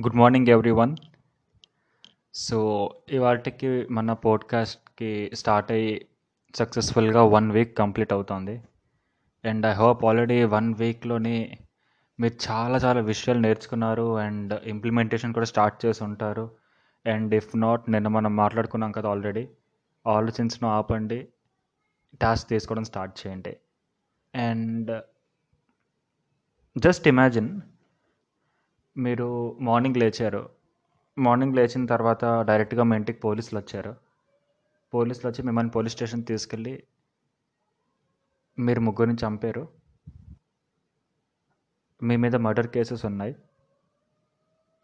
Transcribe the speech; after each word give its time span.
Good 0.00 0.16
morning 0.16 0.46
every 0.46 0.70
one 0.70 0.96
so 2.34 2.90
ఇవాటికి 3.10 3.86
మన 3.90 4.12
పోడ్కాస్ట్కి 4.12 5.30
స్టార్ట్ 5.34 5.72
అయ్యి 5.72 6.06
సక్సెస్ఫుల్గా 6.54 7.22
వన్ 7.22 7.52
వీక్ 7.52 7.78
కంప్లీట్ 7.78 8.12
అవుతుంది. 8.12 8.62
And 9.44 9.66
I 9.66 9.72
hope 9.72 10.04
already 10.04 10.44
one 10.44 10.74
వీక్లోని 10.74 11.58
మీరు 12.20 12.50
చాలా 12.50 12.78
చాలా 12.78 13.00
విషయాలు 13.00 13.40
నేర్చుకున్నారు 13.40 14.18
అండ్ 14.18 14.60
ఇంప్లిమెంటేషన్ 14.64 15.34
కూడా 15.34 15.46
స్టార్ట్ 15.46 15.86
చేసి 15.86 16.04
ఉంటారు. 16.04 16.50
అండ్ 17.06 17.34
ఇఫ్ 17.34 17.56
నాట్ 17.56 17.90
నిన్న 17.90 18.08
మనం 18.08 18.36
మాట్లాడుకున్నాం 18.36 18.92
కదా 18.92 19.08
ఆల్రెడీ 19.08 19.48
ఆలోచించడం 20.06 20.68
ఆపండి. 20.68 21.28
టాస్క్ 22.22 22.50
తీసుకోవడం 22.50 22.84
స్టార్ట్ 22.84 23.26
చేయండి. 23.26 23.56
అండ్ 24.34 25.02
జస్ట్ 26.78 27.08
ఇమాజిన్ 27.08 27.60
మీరు 28.98 29.58
మార్నింగ్ 29.60 29.96
లేచారు. 29.96 30.48
మార్నింగ్ 31.18 31.54
లేచిన 31.54 31.86
తర్వాత 31.86 32.24
డైరెక్ట్గా 32.24 32.82
మీ 32.82 32.96
ఇంటికి 32.96 33.20
పోలీసులు 33.20 33.60
వచ్చారు. 33.60 33.96
పోలీసులు 34.94 35.30
వచ్చి 35.30 35.42
మిమ్మల్ని 35.42 35.70
పోలీస్ 35.70 35.94
స్టేషన్ 35.94 36.24
తీసుకెళ్ళి 36.24 36.82
మీరు 38.58 38.80
ముగ్గురిని 38.80 39.16
చంపారు. 39.26 39.68
మీ 42.02 42.16
మీద 42.16 42.36
మర్డర్ 42.36 42.66
కేసెస్ 42.66 43.04
ఉన్నాయి. 43.04 43.36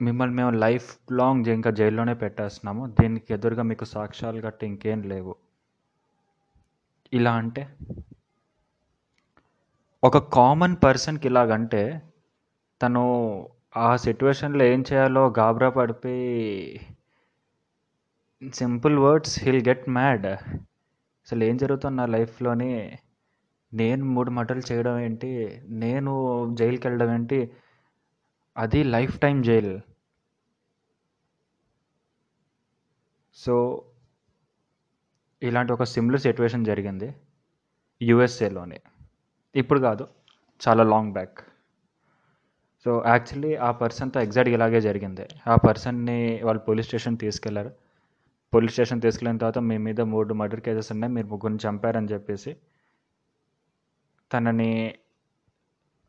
మిమ్మల్ని 0.02 0.36
మేము 0.36 0.50
లైఫ్ 0.50 0.98
లాంగ్ 1.12 1.46
ఇంకా 1.46 1.70
జైల్లోనే 1.70 2.14
పెట్టేస్తున్నాము. 2.14 2.94
దీనికి 3.00 3.34
ఎదురుగా 3.34 3.62
మీకు 3.62 3.84
సాక్ష్యాలు 3.84 4.40
గట్టి 4.40 4.66
ఇంకేం 4.66 5.02
లేవు. 5.02 5.36
ఇలా 7.12 7.34
అంటే 7.34 7.76
ఒక 10.04 10.18
కామన్ 10.18 10.76
పర్సన్కి 10.84 11.28
ఇలాగంటే 11.28 12.02
తను 12.82 13.04
ఆ 13.76 13.96
సిట్యువేషన్లో 13.96 14.64
ఏం 14.64 14.84
చేయాలో 14.92 15.34
గాబరా 15.38 15.68
పడిపోయి 15.68 16.80
simple 18.54 18.98
words 18.98 19.44
he'll 19.44 19.68
get 19.68 19.88
mad. 19.88 20.26
అసలు 20.26 21.44
ఏం 21.44 21.56
జరుగుతుంది 21.56 21.96
నా 21.96 22.06
లైఫ్లోని? 22.06 22.98
నేను 23.74 24.04
మూడు 24.04 24.30
మటలు 24.30 24.62
చేయడం 24.72 24.98
ఏంటి? 24.98 25.62
నేను 25.66 26.12
జైలుకి 26.54 26.86
వెళ్ళడం 26.86 27.14
ఏంటి? 27.14 27.50
అది 28.56 28.84
లైఫ్ 28.84 29.20
టైం 29.20 29.42
జైల్. 29.42 29.80
సో 33.34 33.84
ఇలాంటి 35.42 35.72
ఒక 35.72 35.82
సిమిలర్ 35.82 36.20
సిచ్యువేషన్ 36.20 36.64
జరిగింది 36.64 37.14
యుఎస్ఏలోనే. 38.02 38.80
ఇప్పుడు 39.56 39.80
కాదు 39.80 40.08
చాలా 40.68 40.84
లాంగ్ 40.84 41.12
బ్యాక్. 41.12 41.38
సో 42.84 43.04
యాక్చువల్లీ 43.06 43.56
ఆ 43.56 43.70
పర్సన్తో 43.70 44.20
ఎగ్జాక్ట్గా 44.20 44.54
ఇలాగే 44.54 44.80
జరిగింది. 44.80 45.28
ఆ 45.48 45.54
పర్సన్ని 45.56 46.40
వాళ్ళు 46.44 46.60
పోలీస్ 46.60 46.86
స్టేషన్ 46.86 47.18
తీసుకెళ్ళారు. 47.18 47.70
పోలీస్ 48.54 48.72
స్టేషన్ 48.72 49.00
తీసుకెళ్ళిన 49.00 49.36
తర్వాత 49.36 49.58
మీ 49.58 49.76
మీద 49.76 50.00
మూడు 50.00 50.34
మర్డర్ 50.34 50.60
కేసెస్ 50.60 50.92
ఉన్నాయి. 50.92 51.14
మీరు 51.14 51.26
ముగ్గురిని 51.26 51.68
చంపారని 51.68 52.08
చెప్పేసి 52.12 52.56
తనని 54.32 54.94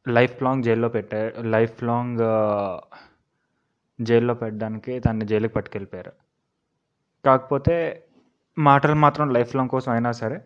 లైఫ్ 0.08 0.44
లాంగ్ 0.44 0.64
జైల్లో 0.64 0.90
పెట్టారు 0.90 1.42
లైఫ్ 1.42 1.84
లాంగ్ 1.84 2.20
జైల్లో 4.02 4.34
పెట్టడానికి 4.34 5.00
తనని 5.00 5.26
జైలుకి 5.26 5.54
పట్టుకెళ్ళిపోయారు. 5.54 6.14
కాకపోతే 7.26 8.04
మాటలు 8.58 8.96
మాత్రం 8.96 9.34
లైఫ్ 9.34 9.56
లాంగ్ 9.56 9.70
కోసం 9.70 9.92
అయినా 9.92 10.12
సరే 10.12 10.42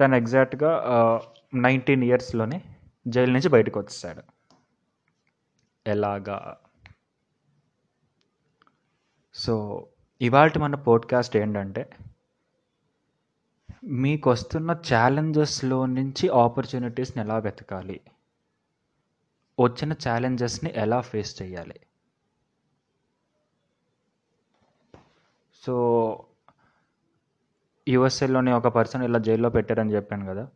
తను 0.00 0.16
ఎగ్జాక్ట్గా 0.16 0.70
నైన్టీన్ 1.54 2.04
ఇయర్స్లోనే 2.04 2.62
జైలు 3.08 3.32
నుంచి 3.32 3.48
బయటకు 3.48 3.80
వచ్చేసాడు. 3.80 4.35
ఎలాగా? 5.86 6.56
సో 9.34 9.86
ఇవాళ 10.20 10.50
మన 10.58 10.74
పోడ్కాస్ట్ 10.74 11.36
ఏంటంటే 11.36 11.90
మీకు 13.84 14.30
వస్తున్న 14.30 14.70
ఛాలెంజెస్లో 14.72 15.86
నుంచి 15.86 16.28
ఆపర్చునిటీస్ని 16.28 17.22
ఎలా 17.22 17.38
వెతకాలి? 17.38 18.00
వచ్చిన 19.60 19.92
ఛాలెంజెస్ని 19.92 20.72
ఎలా 20.76 21.00
ఫేస్ 21.00 21.42
చేయాలి 21.42 21.80
సో 25.62 25.74
యుఎస్ఏలోని 27.88 28.52
ఒక 28.52 28.68
పర్సన్ 28.68 29.02
ఇలా 29.02 29.18
జైల్లో 29.18 29.50
పెట్టారని 29.50 29.94
చెప్పాను 29.94 30.26
కదా. 30.26 30.48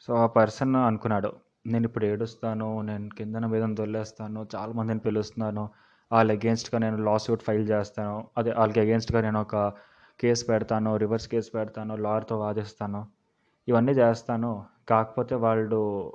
సో 0.00 0.14
ఆ 0.14 0.26
పర్సన్ 0.26 0.76
అనుకున్నాడు 0.76 1.36
నేను 1.66 1.84
ఇప్పుడు 1.84 2.04
ఏడుస్తాను 2.04 2.80
నేను 2.80 3.08
కిందన 3.18 3.46
మీద 3.46 3.62
దొల్లేస్తాను 3.62 4.46
చాలామందిని 4.54 5.00
పిలుస్తున్నాను 5.00 5.70
వాళ్ళ 6.12 6.32
అగేన్స్ట్గా 6.32 6.78
నేను 6.78 6.96
లా 7.04 7.16
సూట్ 7.18 7.42
ఫైల్ 7.42 7.68
చేస్తాను. 7.68 8.28
అదే 8.38 8.52
వాళ్ళకి 8.58 8.80
అగేన్స్ట్గా 8.80 9.20
నేను 9.20 9.40
ఒక 9.40 9.56
కేసు 10.20 10.44
పెడతాను 10.46 10.96
రివర్స్ 10.96 11.28
కేసు 11.28 11.50
పెడతాను 11.54 11.96
లాయర్తో 11.96 12.38
వాదిస్తాను. 12.38 13.06
ఇవన్నీ 13.68 13.92
చేస్తాను. 13.92 14.66
కాకపోతే 14.88 15.34
వాళ్ళు 15.34 16.12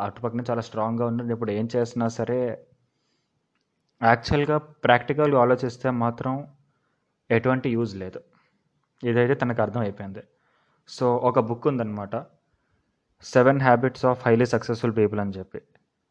అటుపక్కన 0.00 0.40
చాలా 0.50 0.60
స్ట్రాంగ్గా 0.60 1.06
ఉన్నారు. 1.06 1.30
ఇప్పుడు 1.30 1.50
ఏం 1.50 1.68
చేసినా 1.76 2.08
సరే 2.08 2.66
యాక్చువల్గా 4.02 4.58
ప్రాక్టికల్గా 4.58 5.40
ఆలోచిస్తే 5.40 5.90
మాత్రం 5.90 6.46
ఎటువంటి 7.30 7.70
యూజ్ 7.70 7.96
లేదు. 7.96 8.20
ఇదైతే 9.04 9.34
తనకు 9.34 9.62
అర్థం 9.62 9.80
అయిపోయింది. 9.80 10.22
సో 10.88 11.16
ఒక 11.16 11.38
బుక్ 11.38 11.66
ఉందన్నమాట. 11.66 12.16
Seven 13.24 13.60
habits 13.60 14.04
of 14.10 14.22
highly 14.26 14.46
successful 14.54 14.94
people 14.98 15.20
అని 15.20 15.34
చెప్పి. 15.38 15.60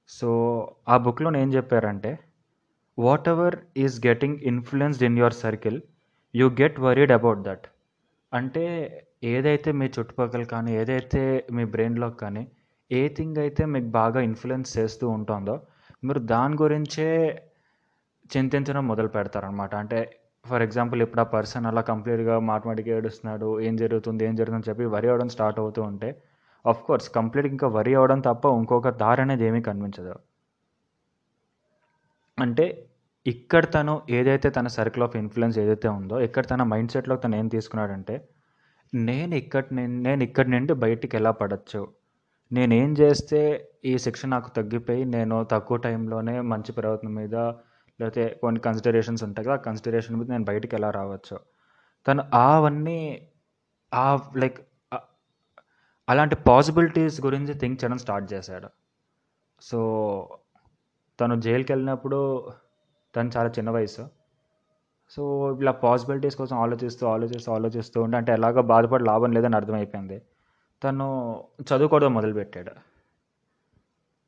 సో 0.10 0.30
ఆ 0.88 0.96
బుక్లో 1.06 1.30
ఏం 1.42 1.50
చెప్పారంటే 1.56 2.12
whatever 3.34 3.56
is 3.78 3.98
getting 4.08 4.40
influenced 4.52 5.06
in 5.08 5.18
your 5.18 5.38
circle 5.44 5.78
you 6.34 6.48
get 6.62 6.80
worried 6.80 7.14
about 7.18 7.42
that 7.42 7.66
అంటే 8.32 8.66
ఏదైతే 9.32 9.70
మీ 9.80 9.88
చుట్టుపక్కల 9.96 10.44
కానీ 10.54 10.72
ఏదైతే 10.82 11.22
మీ 11.56 11.64
బ్రెయిన్లో 11.74 12.10
కానీ 12.22 12.44
ఏ 12.92 13.02
థింగ్ 13.18 13.38
అయితే 13.38 13.64
మీకు 13.74 13.90
బాగా 14.00 14.20
ఇన్ఫ్లుయెన్స్ 14.22 14.72
చేస్తూ 14.78 15.06
ఉంటుందో 15.18 15.56
మీరు 16.04 16.22
దాని 16.34 16.56
గురించే 16.56 17.08
చింతించడం 18.30 18.84
మొదలు 18.88 19.10
పెడతారనమాట 19.16 19.74
అంటే 19.76 20.00
ఫర్ 20.46 20.64
ఎగ్జాంపుల్ 20.66 21.00
ఇప్పుడు 21.06 21.22
ఆ 21.22 21.28
పర్సన్ 21.34 21.68
అలా 21.72 21.82
కంప్లీట్గా 21.90 22.36
మాటమాటికి 22.50 22.90
ఏడుస్తున్నాడు 22.92 23.50
ఏం 23.68 23.76
జరుగుతుంది 23.76 24.26
ఏం 24.28 24.36
జరుగుతుందని 24.36 24.70
చెప్పి 24.70 24.86
వరి 24.96 25.08
అవ్వడం 25.08 25.30
స్టార్ట్ 25.30 25.60
అవుతూ 25.60 25.82
ఉంటే 25.92 26.10
ఆఫ్ 26.66 26.82
కోర్స్ 26.84 27.08
కంప్లీట్ 27.10 27.48
ఇంకా 27.48 27.68
వరి 27.68 27.94
అవ్వడం 27.96 28.20
తప్ప 28.20 28.46
ఇంకొక 28.60 28.90
దారి 29.04 29.22
అనేది 29.22 29.44
ఏమీ 29.50 29.62
కనిపించదు. 29.62 30.16
అంటే 32.38 32.66
ఇక్కడ 33.26 33.64
తను 33.66 33.94
ఏదైతే 34.10 34.50
తన 34.50 34.68
సర్కిల్ 34.68 35.04
ఆఫ్ 35.04 35.16
ఇన్ఫ్లుయెన్స్ 35.16 35.58
ఏదైతే 35.60 35.88
ఉందో 35.88 36.20
ఇక్కడ 36.28 36.44
తన 36.46 36.64
మైండ్ 36.64 36.92
సెట్లో 36.92 37.16
తను 37.16 37.36
ఏం 37.36 37.48
తీసుకున్నాడంటే 37.48 38.16
నేను 38.94 39.34
ఇక్కడ 39.36 39.64
నేను 40.06 40.24
ఇక్కడి 40.24 40.50
నుండి 40.52 40.74
బయటికి 40.74 41.18
ఎలా 41.18 41.32
పడచ్చు? 41.32 41.82
నేనేం 42.52 42.92
చేస్తే 42.94 43.40
ఈ 43.86 43.98
శిక్ష 43.98 44.26
నాకు 44.26 44.50
తగ్గిపోయి 44.50 45.06
నేను 45.06 45.36
తక్కువ 45.52 45.78
టైంలోనే 45.78 46.42
మంచి 46.42 46.72
ప్రవర్తన 46.72 47.10
మీద 47.20 47.36
లేకపోతే 48.00 48.24
కొన్ని 48.42 48.60
కన్సిడరేషన్స్ 48.60 49.24
ఉంటాయి 49.24 49.46
కదా 49.46 49.54
ఆ 49.54 49.64
కన్సిడరేషన్ 49.68 50.18
మీద 50.20 50.28
నేను 50.32 50.44
బయటికి 50.44 50.76
ఎలా 50.76 50.90
రావచ్చు? 50.90 51.38
తను 52.08 52.24
అవన్నీ 52.34 53.00
ఆ 53.94 54.06
లైక్ 54.38 54.60
అలాంటి 56.10 56.36
పాసిబిలిటీస్ 56.36 57.22
గురించి 57.22 57.54
థింక్ 57.54 57.84
చేయడం 57.84 57.98
స్టార్ట్ 57.98 58.34
చేశాడు. 58.34 58.70
సో 59.62 60.38
తను 61.20 61.42
జైలుకి 61.42 61.72
వెళ్ళినప్పుడు 61.72 62.52
తను 63.16 63.32
చాలా 63.38 63.50
చిన్న 63.50 63.70
వయసు. 63.70 64.10
సో 65.10 65.58
ఇలా 65.62 65.72
పాసిబిలిటీస్ 65.72 66.36
కోసం 66.36 66.58
ఆలోచిస్తూ 66.58 67.08
ఆలోచిస్తూ 67.08 67.54
ఆలోచిస్తూ 67.54 68.04
ఉంటే 68.04 68.18
అంటే 68.18 68.32
ఎలాగో 68.32 68.62
బాధపడి 68.62 69.04
లాభం 69.04 69.32
లేదని 69.32 69.56
అర్థమైపోయింది. 69.56 70.22
తను 70.84 71.44
చదువుకోవడం 71.62 72.14
మొదలుపెట్టాడు. 72.14 72.72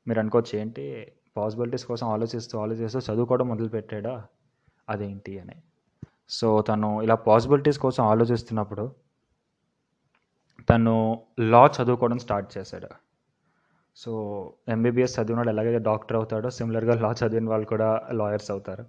మీరు 0.08 0.20
అనుకోవచ్చు 0.20 0.60
ఏంటి? 0.60 1.12
పాసిబిలిటీస్ 1.38 1.86
కోసం 1.86 2.08
ఆలోచిస్తూ 2.08 2.60
ఆలోచిస్తూ 2.60 3.14
చదువుకోవడం 3.14 3.48
మొదలుపెట్టాడా? 3.48 4.26
అదేంటి 4.90 5.40
అని. 5.40 5.56
సో 6.30 6.62
తను 6.62 7.02
ఇలా 7.02 7.16
పాసిబిలిటీస్ 7.16 7.80
కోసం 7.80 8.06
ఆలోచిస్తున్నప్పుడు 8.06 8.92
తను 10.70 11.22
లా 11.40 11.66
చదువుకోవడం 11.68 12.20
స్టార్ట్ 12.20 12.58
చేశాడు. 12.58 12.90
సో 13.96 14.12
ఎంబీబీఎస్ 14.68 15.20
చదివినాడు 15.20 15.50
ఎలాగైతే 15.50 15.80
డాక్టర్ 15.80 16.18
అవుతాడో 16.18 16.50
సిమిలర్గా 16.50 16.96
లా 16.96 17.12
చదివిన 17.12 17.50
వాళ్ళు 17.50 17.68
కూడా 17.68 18.08
లాయర్స్ 18.12 18.52
అవుతారు. 18.52 18.86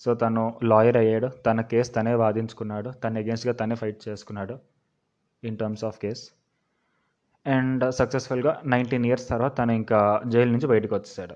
సో 0.00 0.14
తను 0.14 0.60
లాయర్ 0.64 0.96
అయ్యాడు. 0.96 1.26
తన 1.26 1.60
కేసు 1.60 1.92
తనే 1.92 2.14
వాదించుకున్నాడు. 2.14 2.90
తన 2.90 3.16
అగేన్స్ట్గా 3.16 3.54
తనే 3.54 3.74
ఫైట్ 3.74 4.08
చేసుకున్నాడు 4.08 4.58
in 5.44 5.58
terms 5.58 5.84
of 5.84 5.98
case 5.98 6.30
and 7.46 7.94
సక్సెస్ఫుల్గా 7.94 8.62
నైన్టీన్ 8.64 9.06
ఇయర్స్ 9.06 9.28
తర్వాత 9.28 9.58
తను 9.58 9.72
ఇంకా 9.72 10.22
జైలు 10.26 10.50
నుంచి 10.50 10.66
బయటకు 10.66 10.94
వచ్చేసాడు. 10.94 11.34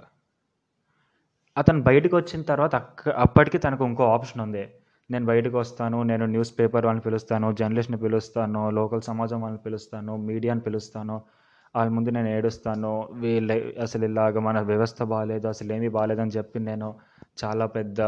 అతను 1.56 1.82
బయటకు 1.82 2.16
వచ్చిన 2.16 2.42
తర్వాత 2.42 2.74
అక్క 2.74 3.08
అప్పటికి 3.08 3.58
తనకు 3.58 3.84
ఇంకో 3.84 4.04
ఆప్షన్ 4.04 4.42
ఉంది. 4.42 4.74
నేను 5.10 5.24
బయటకు 5.26 5.56
వస్తాను 5.58 6.02
నేను 6.02 6.24
న్యూస్ 6.26 6.52
పేపర్ 6.58 6.86
వాళ్ళని 6.86 7.04
పిలుస్తాను 7.06 7.52
జర్నలిస్ట్ని 7.52 7.98
పిలుస్తాను 7.98 8.70
లోకల్ 8.70 9.02
సమాజం 9.02 9.40
వాళ్ళని 9.42 9.62
పిలుస్తాను 9.62 10.12
మీడియాని 10.28 10.60
పిలుస్తాను 10.60 11.16
వాళ్ళ 11.74 11.88
ముందు 11.90 12.10
నేను 12.10 12.28
ఏడుస్తాను 12.28 12.92
వీళ్ళ 13.12 13.52
అసలు 13.82 14.04
ఇలాగ 14.04 14.38
మన 14.38 14.58
వ్యవస్థ 14.60 15.02
బాగాలేదు 15.02 15.46
అసలు 15.48 15.72
ఏమీ 15.72 15.88
బాగాలేదని 15.88 16.30
చెప్పి 16.30 16.58
నేను 16.60 16.88
చాలా 17.44 17.66
పెద్ద 17.66 18.00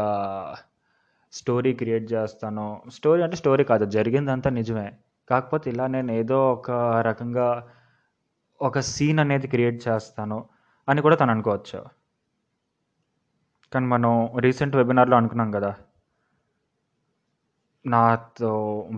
స్టోరీ 1.33 1.71
క్రియేట్ 1.73 2.05
చేస్తాను. 2.13 2.65
స్టోరీ 2.91 3.21
అంటే 3.23 3.37
స్టోరీ 3.37 3.63
కాదు 3.63 3.85
జరిగిందంతా 3.85 4.49
నిజమే. 4.49 4.87
కాకపోతే 5.29 5.67
ఇలా 5.71 5.85
నేను 5.87 6.11
ఏదో 6.11 6.37
ఒక 6.53 6.71
రకంగా 7.09 7.47
ఒక 8.61 8.79
సీన్ 8.79 9.19
అనేది 9.19 9.47
క్రియేట్ 9.47 9.79
చేస్తాను 9.87 10.37
అని 10.87 11.01
కూడా 11.01 11.15
తను 11.15 11.31
అనుకోవచ్చు. 11.31 11.79
కానీ 13.71 13.87
మనం 13.87 14.11
రీసెంట్ 14.45 14.75
వెబినార్లో 14.75 15.15
అనుకున్నాం 15.17 15.49
కదా 15.51 15.71
నాతో 17.93 18.51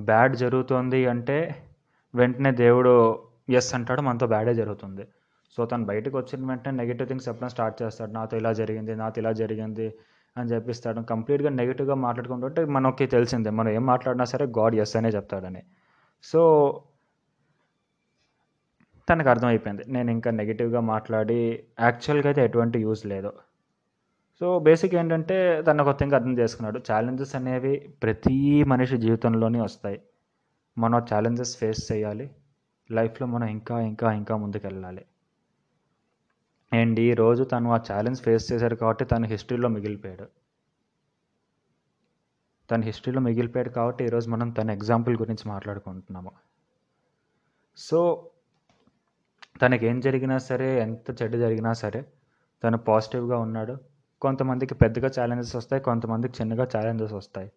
బ్యాడ్ 0.09 0.35
జరుగుతుంది 0.35 0.99
అంటే 1.13 1.37
వెంటనే 2.13 2.51
దేవుడు 2.63 2.93
ఎస్ 3.57 3.71
అంటాడు 3.75 4.01
మనతో 4.01 4.27
బ్యాడే 4.27 4.53
జరుగుతుంది. 4.53 5.03
సో 5.55 5.65
తను 5.65 5.85
బయటకు 5.85 6.15
వచ్చిన 6.17 6.47
వెంటనే 6.51 6.71
నెగిటివ్ 6.81 7.07
థింగ్స్ 7.09 7.27
చెప్పడం 7.27 7.49
స్టార్ట్ 7.49 7.77
చేస్తాడు. 7.81 8.11
నాతో 8.11 8.37
ఇలా 8.37 8.51
జరిగింది 8.53 8.95
నాతో 8.95 9.17
ఇలా 9.21 9.31
జరిగింది 9.41 9.87
అని 10.37 10.49
చెప్పిస్తాడు. 10.53 11.01
కంప్లీట్గా 11.13 11.49
నెగిటివ్గా 11.49 11.95
మాట్లాడుకుంటుంటే 12.05 12.61
మనకి 12.65 13.05
తెలిసిందే 13.15 13.49
మనం 13.49 13.71
ఏం 13.77 13.85
మాట్లాడినా 13.85 14.25
సరే 14.33 14.45
గాడ్ 14.59 14.75
ఎస్ 14.75 14.95
అనే 14.99 15.09
చెప్తాడని. 15.09 15.61
సో 16.23 16.41
తనకు 19.07 19.29
అర్థమైపోయింది. 19.29 19.83
నేను 19.87 20.09
ఇంకా 20.11 20.31
నెగిటివ్గా 20.31 20.81
మాట్లాడి 20.93 21.39
యాక్చువల్గా 21.79 22.27
అయితే 22.31 22.41
ఎటువంటి 22.45 22.79
యూజ్ 22.79 23.05
లేదు. 23.13 23.31
సో 24.41 24.59
బేసిక్ 24.59 24.95
ఏంటంటే 24.95 25.61
తను 25.61 25.83
ఒక 25.83 25.99
థింగ్ 25.99 26.13
అర్థం 26.13 26.37
చేసుకున్నాడు. 26.37 26.79
ఛాలెంజెస్ 26.79 27.35
అనేవి 27.35 27.95
ప్రతి 28.03 28.63
మనిషి 28.63 28.97
జీవితంలోనే 28.97 29.61
వస్తాయి. 29.61 30.01
మనం 30.77 30.99
ఛాలెంజెస్ 31.13 31.57
ఫేస్ 31.57 31.91
చేయాలి. 31.91 32.35
లైఫ్లో 32.91 33.27
మనం 33.27 33.47
ఇంకా 33.47 33.79
ఇంకా 33.79 34.13
ఇంకా 34.13 34.37
ముందుకెళ్ళాలి. 34.37 35.05
అండ్ 36.73 36.99
ఈరోజు 36.99 37.43
తను 37.43 37.71
ఆ 37.71 37.77
ఛాలెంజ్ 37.91 38.21
ఫేస్ 38.21 38.51
చేశాడు 38.51 38.75
కాబట్టి 38.75 39.05
తను 39.05 39.25
హిస్టరీలో 39.27 39.69
మిగిలిపోయాడు. 39.69 40.27
తన 42.71 42.81
హిస్టరీలో 42.81 43.21
మిగిలిపోయాడు 43.21 43.69
కాబట్టి 43.69 44.05
ఈరోజు 44.05 44.29
మనం 44.29 44.49
తన 44.49 44.71
ఎగ్జాంపుల్ 44.71 45.17
గురించి 45.17 45.49
మాట్లాడుకుంటున్నాము. 45.49 46.31
సో 47.77 48.29
తనకి 49.61 49.85
ఏం 49.85 49.99
జరిగినా 49.99 50.37
సరే 50.37 50.81
ఎంత 50.81 51.21
చెడ్డ 51.21 51.35
జరిగినా 51.35 51.73
సరే 51.73 52.05
తను 52.63 52.77
పాజిటివ్గా 52.77 53.37
ఉన్నాడు. 53.37 53.88
కొంతమందికి 54.21 54.73
పెద్దగా 54.73 55.09
ఛాలెంజెస్ 55.19 55.55
వస్తాయి 55.55 55.81
కొంతమందికి 55.81 56.33
చిన్నగా 56.41 56.67
ఛాలెంజెస్ 56.77 57.13
వస్తాయి. 57.13 57.51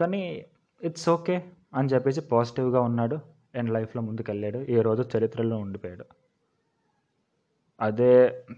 కానీ 0.00 0.46
ఇట్స్ 0.82 1.08
ఓకే 1.08 1.36
అని 1.74 1.88
చెప్పేసి 1.88 2.20
పాజిటివ్గా 2.20 2.80
ఉన్నాడు 2.80 3.16
అండ్ 3.54 3.70
లైఫ్లో 3.70 4.02
ముందుకు 4.02 4.30
వెళ్ళాడు 4.30 4.58
ఈ 4.58 4.80
రోజు 4.80 5.02
చరిత్రలో 5.16 5.56
ఉండిపోయాడు. 5.56 6.04
అదే 7.80 8.12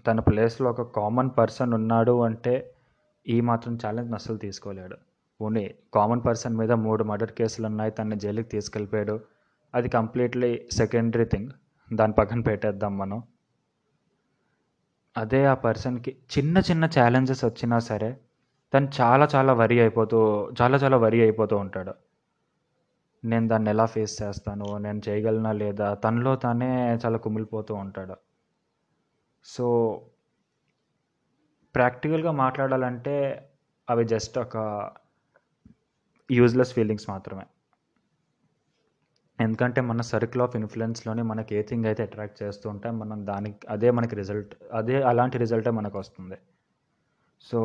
తన 0.07 0.19
ప్లేస్లో 0.19 0.69
ఒక 0.69 0.81
కామన్ 0.81 1.29
పర్సన్ 1.37 1.73
ఉన్నాడు 1.73 2.23
అంటే 2.23 2.73
ఈ 3.27 3.41
మాత్రం 3.41 3.75
ఛాలెంజ్ 3.85 4.13
అస్సలు 4.13 4.37
తీసుకోలేడు. 4.37 4.97
ఓన్లీ 5.41 5.75
కామన్ 5.93 6.21
పర్సన్ 6.25 6.57
మీద 6.57 6.71
మూడు 6.71 7.03
మర్డర్ 7.03 7.31
కేసులు 7.31 7.65
ఉన్నాయి 7.67 7.91
తనని 7.91 8.17
జైలుకి 8.19 8.49
తీసుకెళ్ళిపోయాడు. 8.49 9.19
అది 9.75 9.89
కంప్లీట్లీ 9.89 10.51
సెకండరీ 10.71 11.25
థింగ్ 11.25 11.49
దాని 11.93 12.13
పక్కన 12.13 12.39
పెట్టేద్దాం 12.39 12.97
మనం. 12.97 13.23
అదే 15.17 15.45
ఆ 15.45 15.53
పర్సన్కి 15.53 16.17
చిన్న 16.37 16.57
చిన్న 16.57 16.85
ఛాలెంజెస్ 16.85 17.45
వచ్చినా 17.45 17.79
సరే 17.79 18.17
తను 18.73 18.89
చాలా 19.01 19.27
చాలా 19.35 19.53
వరి 19.53 19.79
అయిపోతూ 19.79 20.49
చాలా 20.61 20.77
చాలా 20.77 20.97
వరి 20.97 21.21
అయిపోతూ 21.21 21.57
ఉంటాడు. 21.57 21.93
నేను 23.25 23.47
దాన్ని 23.47 23.69
ఎలా 23.69 23.85
ఫేస్ 23.85 24.23
చేస్తాను? 24.23 24.77
నేను 24.77 25.01
చేయగలనా 25.09 25.51
లేదా? 25.51 25.93
తనలో 25.93 26.35
తానే 26.35 26.95
చాలా 26.95 27.17
కుమిలిపోతూ 27.17 27.73
ఉంటాడు. 27.75 28.15
సో 29.45 29.65
ప్రాక్టికల్గా 31.75 32.31
మాట్లాడాలంటే 32.31 33.15
అవి 33.89 34.05
జస్ట్ 34.05 34.37
ఒక 34.37 34.57
యూజ్లెస్ 36.31 36.73
ఫీలింగ్స్ 36.73 37.09
మాత్రమే. 37.09 37.43
ఎందుకంటే 39.39 39.81
మన 39.81 40.01
సర్కిల్ 40.01 40.43
ఆఫ్ 40.43 40.55
ఇన్ఫ్లుయెన్స్లోనే 40.55 41.21
మనకి 41.21 41.55
ఏ 41.55 41.61
థింగ్ 41.61 41.85
అయితే 41.85 42.03
అట్రాక్ట్ 42.03 42.43
చేస్తూ 42.43 42.69
ఉంటే 42.69 42.89
మనం 42.91 43.19
దానికి 43.27 43.67
అదే 43.69 43.89
మనకి 43.91 44.15
రిజల్ట్ 44.15 44.53
అదే 44.73 45.01
అలాంటి 45.01 45.37
రిజల్టే 45.37 45.69
మనకు 45.69 45.97
వస్తుంది. 45.99 46.37
సో 47.41 47.59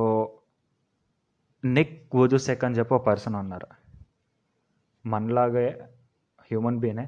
నిక్ 1.65 1.97
వూజుసెక్ 2.15 2.65
అని 2.65 2.77
చెప్పి 2.79 2.95
ఒక 2.95 3.05
పర్సన్ 3.07 3.35
ఉన్నారు 3.35 3.69
మనలాగే 5.05 5.67
హ్యూమన్ 6.51 6.81
బీనే 6.81 7.07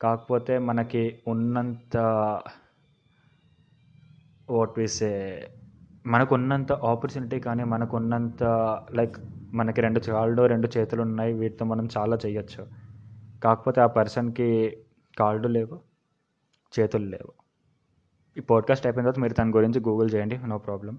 కాకపోతే 0.00 0.58
మనకి 0.58 1.02
ఉన్నంత 1.26 1.96
వాట్ 4.50 4.74
వీసే 4.78 5.12
మనకు 6.06 6.34
ఉన్నంత 6.34 6.72
ఆపర్చునిటీ 6.72 7.38
కానీ 7.40 7.64
మనకు 7.64 7.96
ఉన్నంత 7.96 8.42
లైక్ 8.98 9.16
మనకి 9.54 9.80
రెండు 9.80 10.00
కాళ్ళు 10.00 10.42
రెండు 10.46 10.68
చేతులు 10.76 11.02
ఉన్నాయి 11.02 11.32
వీటితో 11.32 11.64
మనం 11.64 11.88
చాలా 11.96 12.16
చేయొచ్చు 12.26 12.62
కాకపోతే 13.44 13.80
ఆ 13.80 13.86
పర్సన్కి 13.86 14.78
కాళ్ళు 15.18 15.48
లేవు 15.48 15.80
చేతులు 16.80 17.04
లేవు. 17.04 17.32
ఈ 18.36 18.40
పాడ్కాస్ట్ 18.40 18.86
అయిపోయిన 18.86 19.04
తర్వాత 19.04 19.22
మీరు 19.22 19.34
దాని 19.34 19.50
గురించి 19.50 19.80
గూగుల్ 19.80 20.10
చేయండి 20.14 20.38
నో 20.38 20.58
ప్రాబ్లం. 20.58 20.98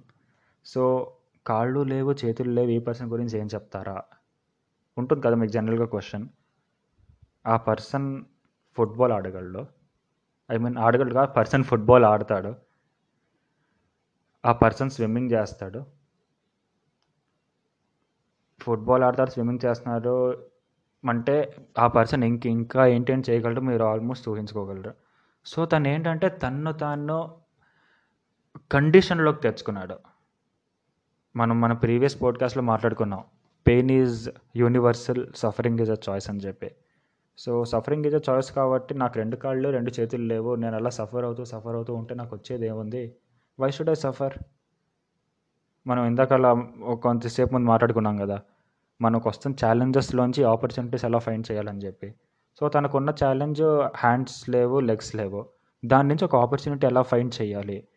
సో 0.65 1.13
కాళ్ళు 1.47 1.79
లేవు 1.79 2.15
చేతులు 2.25 2.51
లేవు 2.51 2.69
ఈ 2.69 2.79
పర్సన్ 2.79 3.09
గురించి 3.09 3.39
ఏం 3.39 3.47
చెప్తారా? 3.53 4.03
ఉంటుంది 4.97 5.21
కదా 5.21 5.35
మీకు 5.35 5.51
జనరల్గా 5.51 5.85
క్వశ్చన్. 5.85 6.27
ఆ 7.47 7.57
పర్సన్ 7.57 8.25
ఫుట్బాల్ 8.77 9.11
ఆడగలడు. 9.11 9.65
ఐ 10.51 10.57
మీన్ 10.57 10.77
ఆడగలడు 10.77 11.13
కాదు 11.13 11.31
పర్సన్ 11.31 11.63
ఫుట్బాల్ 11.63 12.05
ఆడతాడు. 12.05 12.55
ఆ 14.45 14.51
పర్సన్ 14.51 14.89
స్విమ్మింగ్ 14.89 15.31
చేస్తాడు. 15.31 15.85
ఫుట్బాల్ 18.59 19.03
ఆడతాడు 19.03 19.29
స్విమ్మింగ్ 19.29 19.65
చేస్తున్నాడు. 19.65 20.45
అంటే 21.09 21.55
ఆ 21.79 21.87
పర్సన్ 21.87 22.23
ఇంక 22.23 22.45
ఇంకా 22.45 22.85
ఏంటేం 22.85 23.23
చేయగలరు 23.29 23.61
మీరు 23.61 23.83
ఆల్మోస్ట్ 23.83 24.29
ఊహించుకోగలరు. 24.29 24.93
సో 25.45 25.65
తను 25.65 25.87
ఏంటంటే 25.87 26.29
తన్ను 26.29 26.73
తాను 26.73 27.35
కండిషన్లోకి 28.71 29.41
తెచ్చుకున్నాడు. 29.41 29.95
మనం 31.35 31.61
మన 31.61 31.73
ప్రీవియస్ 31.73 32.21
పోడ్కాస్ట్లో 32.21 32.63
మాట్లాడుకున్నాం. 32.63 33.23
Pain 33.67 33.91
is 33.91 34.29
universal 34.55 35.25
suffering 35.35 35.79
is 35.79 35.91
a 35.91 35.95
choice 36.09 36.29
అని 36.29 36.39
చెప్పి. 36.39 36.71
So 37.37 37.65
suffering 37.65 38.05
is 38.05 38.15
a 38.15 38.19
choice 38.29 38.51
కాబట్టి 38.51 38.93
నాకు 38.95 39.17
రెండు 39.17 39.35
కాళ్ళు 39.35 39.69
రెండు 39.69 39.91
చేతులు 39.99 40.23
లేవు. 40.23 40.55
నేను 40.55 40.75
అలా 40.75 40.89
సఫర్ 40.89 41.25
అవుతూ 41.25 41.45
సఫర్ 41.45 41.75
అవుతూ 41.75 41.95
ఉంటే 41.95 42.15
నాకు 42.15 42.35
వచ్చేది 42.35 42.67
ఏముంది? 42.67 43.15
వై 43.59 43.71
షుడ్ 43.71 43.89
ఐ 43.89 43.93
సఫర్ 43.93 44.33
మనం 45.87 46.05
ఇందాక 46.05 46.33
అలా 46.33 46.53
కొంతసేపు 47.03 47.53
ముందు 47.53 47.65
మాట్లాడుకున్నాం 47.65 48.17
కదా. 48.17 48.41
మనకు 49.01 49.29
వస్తున్న 49.29 49.65
ఛాలెంజెస్లోంచి 49.65 50.43
ఆపర్చునిటీస్ 50.43 51.05
ఎలా 51.05 51.19
ఫైండ్ 51.19 51.45
చేయాలని 51.51 51.81
చెప్పి. 51.85 52.15
సో 52.59 52.69
తనకున్న 52.69 53.09
ఛాలెంజ్ 53.23 53.61
హ్యాండ్స్ 53.95 54.49
లేవు 54.49 54.79
లెగ్స్ 54.79 55.15
లేవు. 55.15 55.41
దాని 55.85 56.07
నుంచి 56.07 56.25
ఒక 56.25 56.35
ఆపర్చునిటీ 56.35 56.87
ఎలా 56.87 57.01
ఫైండ్ 57.01 57.33
చేయాలి 57.41 57.87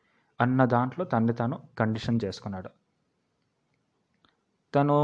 అన్న 0.41 0.65
దాంట్లో 0.65 1.05
తనని 1.05 1.33
తాను 1.33 1.57
కండిషన్ 1.79 2.21
చేసుకున్నాడు. 2.25 2.71
తను 4.75 4.97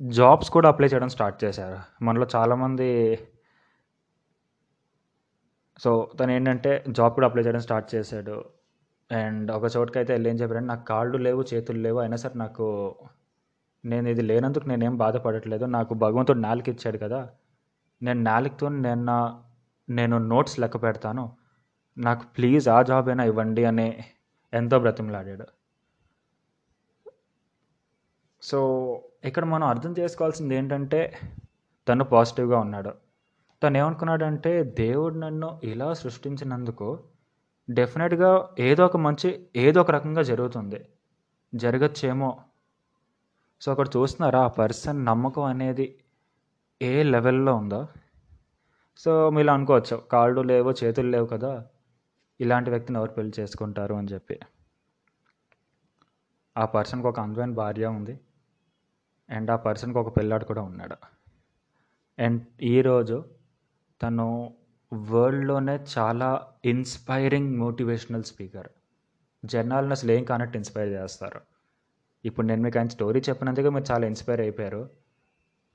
జాబ్స్ 0.00 0.50
కూడా 0.50 0.68
అప్లై 0.68 0.88
చేయడం 0.88 1.08
స్టార్ట్ 1.08 1.44
చేశారు. 1.44 1.78
మనలో 2.04 2.26
చాలామంది 2.36 2.88
సో 5.78 5.90
తను 6.20 6.30
ఏంటంటే 6.30 6.84
జాబ్ 6.88 7.14
కూడా 7.14 7.26
అప్లై 7.26 7.42
చేయడం 7.44 7.60
స్టార్ట్ 7.60 7.94
చేశాడు. 7.94 8.36
అండ్ 9.10 9.50
ఒక 9.52 9.64
చోటుకైతే 9.76 9.98
అయితే 10.00 10.12
వెళ్ళి 10.12 10.30
ఏం 10.30 10.36
చెప్పారంటే 10.36 10.68
నాకు 10.68 10.84
కాళ్ళు 10.84 11.18
లేవు 11.18 11.42
చేతులు 11.54 11.78
లేవు 11.78 11.98
అయినా 11.98 12.16
సరే 12.16 12.36
నాకు 12.38 12.66
నేను 13.84 14.08
ఇది 14.08 14.22
లేనందుకు 14.22 14.68
నేనేం 14.68 14.96
బాధపడట్లేదు. 14.96 15.64
నాకు 15.64 15.94
భగవంతుడు 15.94 16.38
నాలుగు 16.38 16.70
ఇచ్చాడు 16.70 16.98
కదా. 16.98 17.30
నేను 18.02 18.20
నాలుగుతో 18.22 18.68
నేను 18.68 19.04
నా 19.04 19.42
నేను 19.90 20.18
నోట్స్ 20.18 20.60
లెక్క 20.60 20.82
పెడతాను. 20.82 21.36
నాకు 21.98 22.26
ప్లీజ్ 22.26 22.68
ఆ 22.68 22.82
జాబ్ 22.82 23.08
అయినా 23.08 23.24
ఇవ్వండి 23.24 23.64
అని 23.64 24.04
ఎంతో 24.54 24.78
బ్రతిమలాడాడు. 24.78 25.46
సో 28.42 28.58
ఇక్కడ 29.24 29.44
మనం 29.44 29.66
అర్థం 29.66 29.94
చేసుకోవాల్సింది 29.98 30.54
ఏంటంటే 30.54 31.18
తను 31.88 32.04
పాజిటివ్గా 32.04 32.58
ఉన్నాడు. 32.58 32.94
తను 33.62 33.78
ఏమనుకున్నాడంటే 33.78 34.62
దేవుడు 34.62 35.14
నన్ను 35.14 35.60
ఇలా 35.64 35.92
సృష్టించినందుకు 35.92 37.04
డెఫినెట్గా 37.70 38.48
ఏదో 38.58 38.84
ఒక 38.86 38.96
మంచి 38.96 39.46
ఏదో 39.56 39.80
ఒక 39.80 39.90
రకంగా 39.90 40.22
జరుగుతుంది. 40.22 40.88
జరగచ్చేమో 41.54 42.38
సో 43.60 43.70
అక్కడ 43.70 43.88
చూస్తున్నారా? 43.96 44.44
ఆ 44.44 44.48
పర్సన్ 44.48 45.04
నమ్మకం 45.04 45.42
అనేది 45.42 45.98
ఏ 46.82 47.02
లెవెల్లో 47.02 47.54
ఉందో. 47.54 47.88
సో 48.96 49.30
మీరు 49.30 49.50
అనుకోవచ్చు 49.50 49.96
కాళ్ళు 49.96 50.40
లేవు 50.40 50.74
చేతులు 50.84 51.08
లేవు 51.08 51.26
కదా. 51.26 51.66
ఇలాంటి 52.40 52.70
వ్యక్తిని 52.70 52.98
ఎవరు 52.98 53.10
పెళ్ళి 53.10 53.40
చేసుకుంటారు 53.40 53.94
అని 53.94 54.08
చెప్పి. 54.08 54.40
ఆ 56.58 56.64
పర్సన్కి 56.64 57.06
ఒక 57.06 57.20
అందమైన 57.20 57.54
భార్య 57.54 57.86
ఉంది. 57.86 58.20
అండ్ 59.30 59.50
ఆ 59.50 59.56
పర్సన్కి 59.56 59.98
ఒక 59.98 60.16
పిల్లాడు 60.16 60.44
కూడా 60.44 60.62
ఉన్నాడు. 60.62 60.96
అండ్ 62.18 62.42
ఈరోజు 62.62 63.24
తను 64.02 64.54
వరల్డ్లోనే 64.94 65.84
చాలా 65.98 66.46
ఇన్స్పైరింగ్ 66.64 67.56
మోటివేషనల్ 67.56 68.24
స్పీకర్ 68.24 68.68
జనాలను 69.44 69.90
అసలు 69.90 70.12
ఏం 70.12 70.24
కానట్టు 70.24 70.58
ఇన్స్పైర్ 70.58 70.88
చేస్తారు. 70.88 71.49
ఇప్పుడు 72.24 72.46
నేను 72.46 72.62
మీకు 72.62 72.78
ఆయన 72.78 72.88
స్టోరీ 72.88 73.20
చెప్పినందుకు 73.20 73.70
మీరు 73.70 73.92
చాలా 73.92 74.06
ఇన్స్పైర్ 74.06 74.40
అయిపోయారు. 74.40 74.90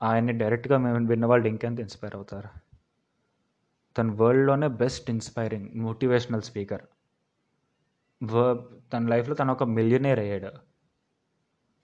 ఆయన్ని 0.02 0.32
డైరెక్ట్గా 0.32 0.78
మేము 0.78 1.08
విన్న 1.08 1.26
వాళ్ళు 1.26 1.48
ఇంకెంత 1.48 1.80
ఇన్స్పైర్ 1.80 2.16
అవుతారు? 2.16 2.48
తన 3.98 4.10
వరల్డ్లోనే 4.10 4.68
బెస్ట్ 4.68 5.10
ఇన్స్పైరింగ్ 5.10 5.68
మోటివేషనల్ 5.74 6.42
స్పీకర్ 6.42 6.82
వ 8.24 8.66
తన 8.92 9.06
లైఫ్లో 9.08 9.34
తను 9.34 9.52
ఒక 9.52 9.62
మిలియనేర్ 9.62 10.18
అయ్యాడు. 10.18 10.50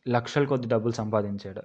లక్షల 0.08 0.44
కొద్ది 0.44 0.68
డబ్బులు 0.68 0.92
సంపాదించాడు. 0.92 1.62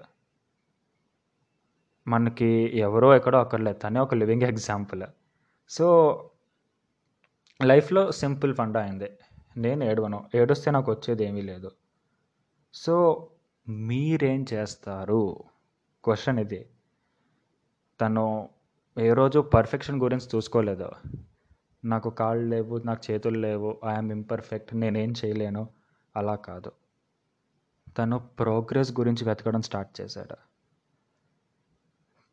మనకి 2.07 2.77
ఎవరో 2.77 3.15
ఎక్కడో 3.15 3.39
అక్కర్లేదు 3.39 3.77
తనే 3.77 3.99
ఒక 3.99 4.13
లివింగ్ 4.13 4.41
ఎగ్జాంపుల్ 4.41 5.03
సో 5.69 5.87
లైఫ్లో 7.63 8.11
సింపుల్ 8.11 8.55
ఫండ్ 8.55 8.77
అయింది. 8.77 9.11
నేను 9.57 9.83
ఏడవను. 9.83 10.29
ఏడుస్తే 10.35 10.71
నాకు 10.71 10.91
వచ్చేది 10.91 11.23
ఏమీ 11.25 11.41
లేదు. 11.41 11.71
సో 12.73 13.27
మీరేం 13.69 14.45
చేస్తారు? 14.53 15.43
క్వశ్చన్ 16.03 16.39
ఇది. 16.39 16.65
తను 18.01 18.49
ఏ 18.99 19.13
రోజు 19.13 19.39
పర్ఫెక్షన్ 19.39 20.01
గురించి 20.01 20.25
చూసుకోలేదు. 20.35 20.91
నాకు 21.85 22.09
కాళ్ళు 22.09 22.49
లేవు 22.49 22.77
నాకు 22.77 23.11
చేతులు 23.11 23.39
లేవు 23.39 23.77
ఐఎమ్ 23.85 24.11
ఇంపర్ఫెక్ట్ 24.11 24.75
నేనేం 24.75 25.13
చేయలేను. 25.25 25.69
అలా 26.15 26.35
కాదు. 26.35 26.71
తను 27.97 28.19
ప్రోగ్రెస్ 28.19 28.91
గురించి 28.91 29.25
వెతకడం 29.25 29.61
స్టార్ట్ 29.61 30.01
చేశాడు. 30.01 30.35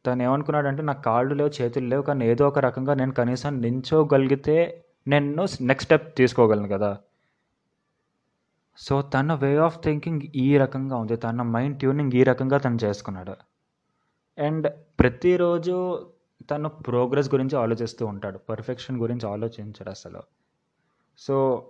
తను 0.06 0.22
ఏమనుకున్నాడంటే 0.22 0.82
నాకు 0.82 1.02
కాళ్ళు 1.02 1.34
లేవు 1.34 1.62
చేతులు 1.62 1.86
లేవు 1.86 2.02
కానీ 2.02 2.26
ఏదో 2.26 2.48
ఒక 2.48 2.58
రకంగా 2.58 2.94
నేను 2.94 3.12
కనీసం 3.12 3.60
నించోగలిగితే 3.60 4.84
నేను 5.06 5.46
నెక్స్ట్ 5.60 5.82
స్టెప్ 5.82 6.16
తీసుకోగలను 6.16 6.68
కదా. 6.68 6.98
సో 8.76 9.02
తన 9.02 9.34
వే 9.34 9.56
ఆఫ్ 9.56 9.78
థింకింగ్ 9.84 10.20
ఈ 10.34 10.56
రకంగా 10.56 10.96
ఉంది. 10.96 11.16
తన 11.16 11.42
మైండ్ 11.42 11.78
ట్యూనింగ్ 11.78 12.12
ఈ 12.14 12.22
రకంగా 12.22 12.58
తను 12.58 12.78
చేసుకున్నాడు. 12.84 13.34
అండ్ 14.40 14.72
ప్రతిరోజు 15.00 16.06
తను 16.50 16.68
ప్రోగ్రెస్ 16.68 17.34
గురించి 17.34 17.58
ఆలోచిస్తూ 17.58 18.06
ఉంటాడు. 18.06 18.38
పర్ఫెక్షన్ 18.38 18.98
గురించి 18.98 19.28
ఆలోచించాడు 19.28 19.90
అసలు. 19.90 20.22
సో 21.18 21.68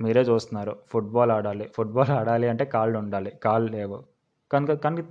మీరే 0.00 0.20
చూస్తున్నారు. 0.20 0.76
ఫుట్బాల్ 0.88 1.30
ఆడాలి. 1.30 1.70
ఫుట్బాల్ 1.74 2.10
ఆడాలి 2.10 2.48
అంటే 2.48 2.64
కాళ్ళు 2.64 2.98
ఉండాలి. 2.98 3.30
కాళ్ళు 3.30 3.72
లేవు. 3.72 4.04
కనుక 4.52 4.72
కానీ 4.72 5.04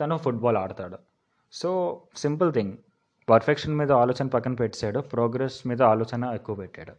తను 0.00 0.16
ఫుట్బాల్ 0.16 0.56
ఆడతాడు. 0.56 0.98
So 1.52 2.02
simple 2.16 2.52
thing. 2.52 2.72
పర్ఫెక్షన్ 3.30 3.74
మీద 3.74 3.92
ఆలోచన 3.92 4.26
పక్కన 4.26 4.54
పెట్టాడు 4.54 5.00
ప్రోగ్రెస్ 5.00 5.66
మీద 5.66 5.82
ఆలోచన 5.82 6.24
ఎక్కువ 6.24 6.56
పెట్టాడు. 6.56 6.92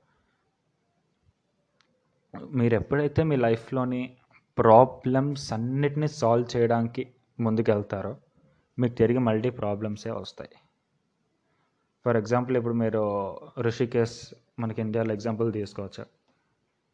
మీరు 2.52 2.76
ఎప్పుడైతే 2.76 3.24
మీ 3.24 3.36
లైఫ్లోని 3.36 4.18
ప్రాబ్లమ్స్ 4.58 5.54
అన్నిటినీ 5.54 6.08
సాల్వ్ 6.08 6.58
చేయడానికి 6.58 7.08
ముందుకెళ్తారో 7.40 8.16
మీకు 8.80 8.96
తిరిగి 8.96 9.20
మళ్ళీ 9.20 9.50
ప్రాబ్లమ్సే 9.50 10.12
వస్తాయి. 10.12 10.50
ఫర్ 12.06 12.18
ఎగ్జాంపుల్ 12.18 12.58
ఇప్పుడు 12.58 12.74
మీరు 12.74 13.04
ఋషికేశ్ 13.60 14.34
మనకి 14.60 14.82
ఇండియాలో 14.82 15.14
ఎగ్జాంపుల్ 15.14 15.54
తీసుకోవచ్చు. 15.54 16.06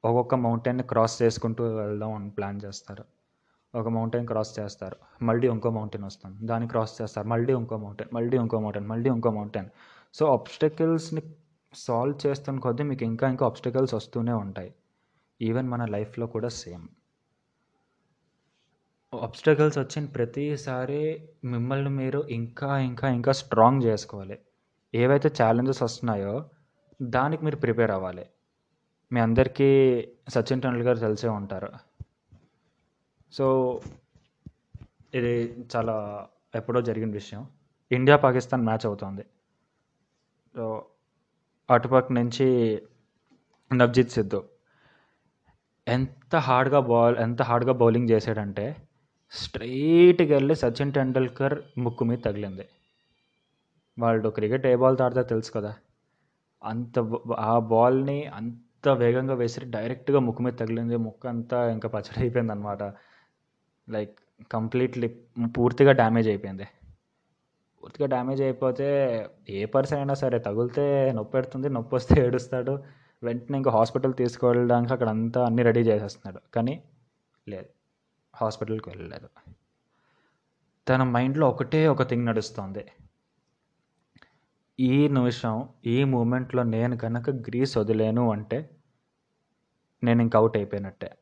ఒక్కొక్క 0.05 0.35
మౌంటైన్ని 0.35 0.83
క్రాస్ 0.83 1.21
చేసుకుంటూ 1.21 1.63
వెళ్దాం 1.75 2.13
అని 2.13 2.29
ప్లాన్ 2.29 2.61
చేస్తారు. 2.65 3.03
ఒక 3.75 3.87
మౌంటైన్ 3.87 4.27
క్రాస్ 4.27 4.59
చేస్తారు. 4.59 4.95
మళ్ళీ 5.21 5.47
ఇంకో 5.47 5.69
మౌంటైన్ 5.69 6.03
వస్తాం 6.03 6.37
దాన్ని 6.41 6.69
క్రాస్ 6.69 7.01
చేస్తారు. 7.01 7.27
మళ్ళీ 7.27 7.53
ఇంకో 7.53 7.77
మౌంటైన్ 7.77 8.15
మళ్ళీ 8.15 8.37
ఇంకో 8.37 8.59
మౌంటైన్ 8.59 8.87
మళ్ళీ 8.87 9.09
ఇంకో 9.09 9.31
మౌంటైన్. 9.31 9.69
సో 10.13 10.25
ఆబ్స్టకిల్స్ని 10.25 11.21
సాల్వ్ 11.73 12.27
చేస్తున్న 12.27 12.59
కొద్దీ 12.59 12.83
మీకు 12.83 13.03
ఇంకా 13.03 13.29
ఇంకా 13.29 13.45
ఆబ్స్టకల్స్ 13.45 13.93
వస్తూనే 13.93 14.31
ఉంటాయి. 14.31 14.73
ఈవెన్ 15.41 15.69
మన 15.69 15.85
లైఫ్లో 15.85 16.27
కూడా 16.27 16.47
సేమ్. 16.47 16.87
అబ్స్టకల్స్ 19.21 19.77
వచ్చిన 19.77 20.05
ప్రతిసారి 20.05 21.29
మిమ్మల్ని 21.43 21.89
మీరు 21.89 22.27
ఇంకా 22.27 22.79
ఇంకా 22.79 23.09
ఇంకా 23.09 23.31
స్ట్రాంగ్ 23.31 23.83
చేసుకోవాలి. 23.83 24.39
ఏవైతే 24.95 25.31
ఛాలెంజెస్ 25.41 25.83
వస్తున్నాయో 25.83 26.49
దానికి 27.01 27.45
మీరు 27.45 27.55
ప్రిపేర్ 27.55 27.91
అవ్వాలి. 27.91 28.25
మీ 29.11 29.19
అందరికీ 29.19 30.07
సచిన్ 30.29 30.61
టెండూల్కర్ 30.61 30.99
తెలిసే 30.99 31.27
ఉంటారు. 31.27 31.71
సో 33.31 33.81
ఇది 35.13 35.65
చాలా 35.75 36.27
ఎప్పుడో 36.55 36.81
జరిగిన 36.81 37.11
విషయం. 37.11 37.47
ఇండియా 37.91 38.17
పాకిస్తాన్ 38.17 38.63
మ్యాచ్ 38.63 38.85
అవుతుంది. 38.85 39.25
సో 40.55 40.85
అటుపక్క 41.69 42.11
నుంచి 42.11 42.79
నవ్జిత్ 43.73 44.09
సిద్ధు. 44.09 44.43
ఎంత 45.89 46.35
హార్డ్గా 46.35 46.79
బాల్ 46.79 47.17
ఎంత 47.17 47.41
హార్డ్గా 47.41 47.73
బౌలింగ్ 47.73 48.09
చేశాడంటే 48.09 48.65
స్ట్రైట్గా 49.31 50.35
వెళ్ళి 50.35 50.55
సచిన్ 50.55 50.93
టెండూల్కర్ 50.93 51.55
ముక్కు 51.77 52.03
మీద 52.05 52.19
తగిలింది. 52.25 52.65
వాళ్ళు 53.97 54.29
క్రికెట్ 54.29 54.65
ఏ 54.65 54.75
బాల్ 54.75 54.97
ఆడితే 55.01 55.23
తెలుసు 55.23 55.51
కదా. 55.51 55.71
అంత 56.63 56.99
ఆ 57.37 57.59
బాల్ని 57.59 58.25
అంత 58.25 58.89
వేగంగా 58.89 59.33
వేసి 59.33 59.65
డైరెక్ట్గా 59.65 60.19
ముక్కు 60.19 60.43
మీద 60.43 60.53
తగిలింది. 60.53 60.95
ముక్కు 60.95 61.27
అంతా 61.27 61.71
ఇంకా 61.71 61.89
పచ్చడి 61.89 62.19
అయిపోయింది 62.19 62.51
అనమాట 62.51 62.83
లైక్ 63.89 64.15
కంప్లీట్లీ 64.51 65.07
పూర్తిగా 65.57 65.91
డ్యామేజ్ 65.91 66.27
అయిపోయింది. 66.27 66.67
పూర్తిగా 67.83 68.07
డ్యామేజ్ 68.07 68.41
అయిపోతే 68.41 68.87
ఏ 69.49 69.65
పర్సన్ 69.65 69.99
అయినా 69.99 70.13
సరే 70.13 70.39
తగిలితే 70.39 71.11
నొప్పి 71.15 71.31
పెడుతుంది. 71.31 71.69
నొప్పి 71.69 71.95
వస్తే 71.95 72.21
ఏడుస్తాడు. 72.25 72.83
వెంటనే 73.23 73.57
ఇంకా 73.57 73.71
హాస్పిటల్ 73.71 74.13
తీసుకువెళ్ళడానికి 74.13 74.93
అక్కడ 74.93 75.09
అంతా 75.09 75.45
అన్నీ 75.45 75.61
రెడీ 75.61 75.79
చేసేస్తున్నాడు. 75.79 76.51
కానీ 76.55 76.83
లేదు. 77.49 77.69
హాస్పిటల్కి 78.35 78.89
వెళ్ళలేదు. 78.89 79.29
తన 80.89 81.03
మైండ్లో 81.03 81.49
ఒకటే 81.49 81.87
ఒక 81.87 82.03
థింగ్ 82.03 82.25
నడుస్తుంది. 82.25 82.91
ఈ 84.79 85.07
నిమిషం 85.07 85.69
ఈ 85.85 86.03
మూమెంట్లో 86.03 86.63
నేను 86.63 86.97
కనుక 86.97 87.29
గ్రీస్ 87.29 87.77
వదిలేను 87.77 88.31
అంటే 88.31 88.69
నేను 90.03 90.21
ఇంక 90.21 90.35
అవుట్ 90.35 90.57
అయిపోయినట్టే. 90.57 91.17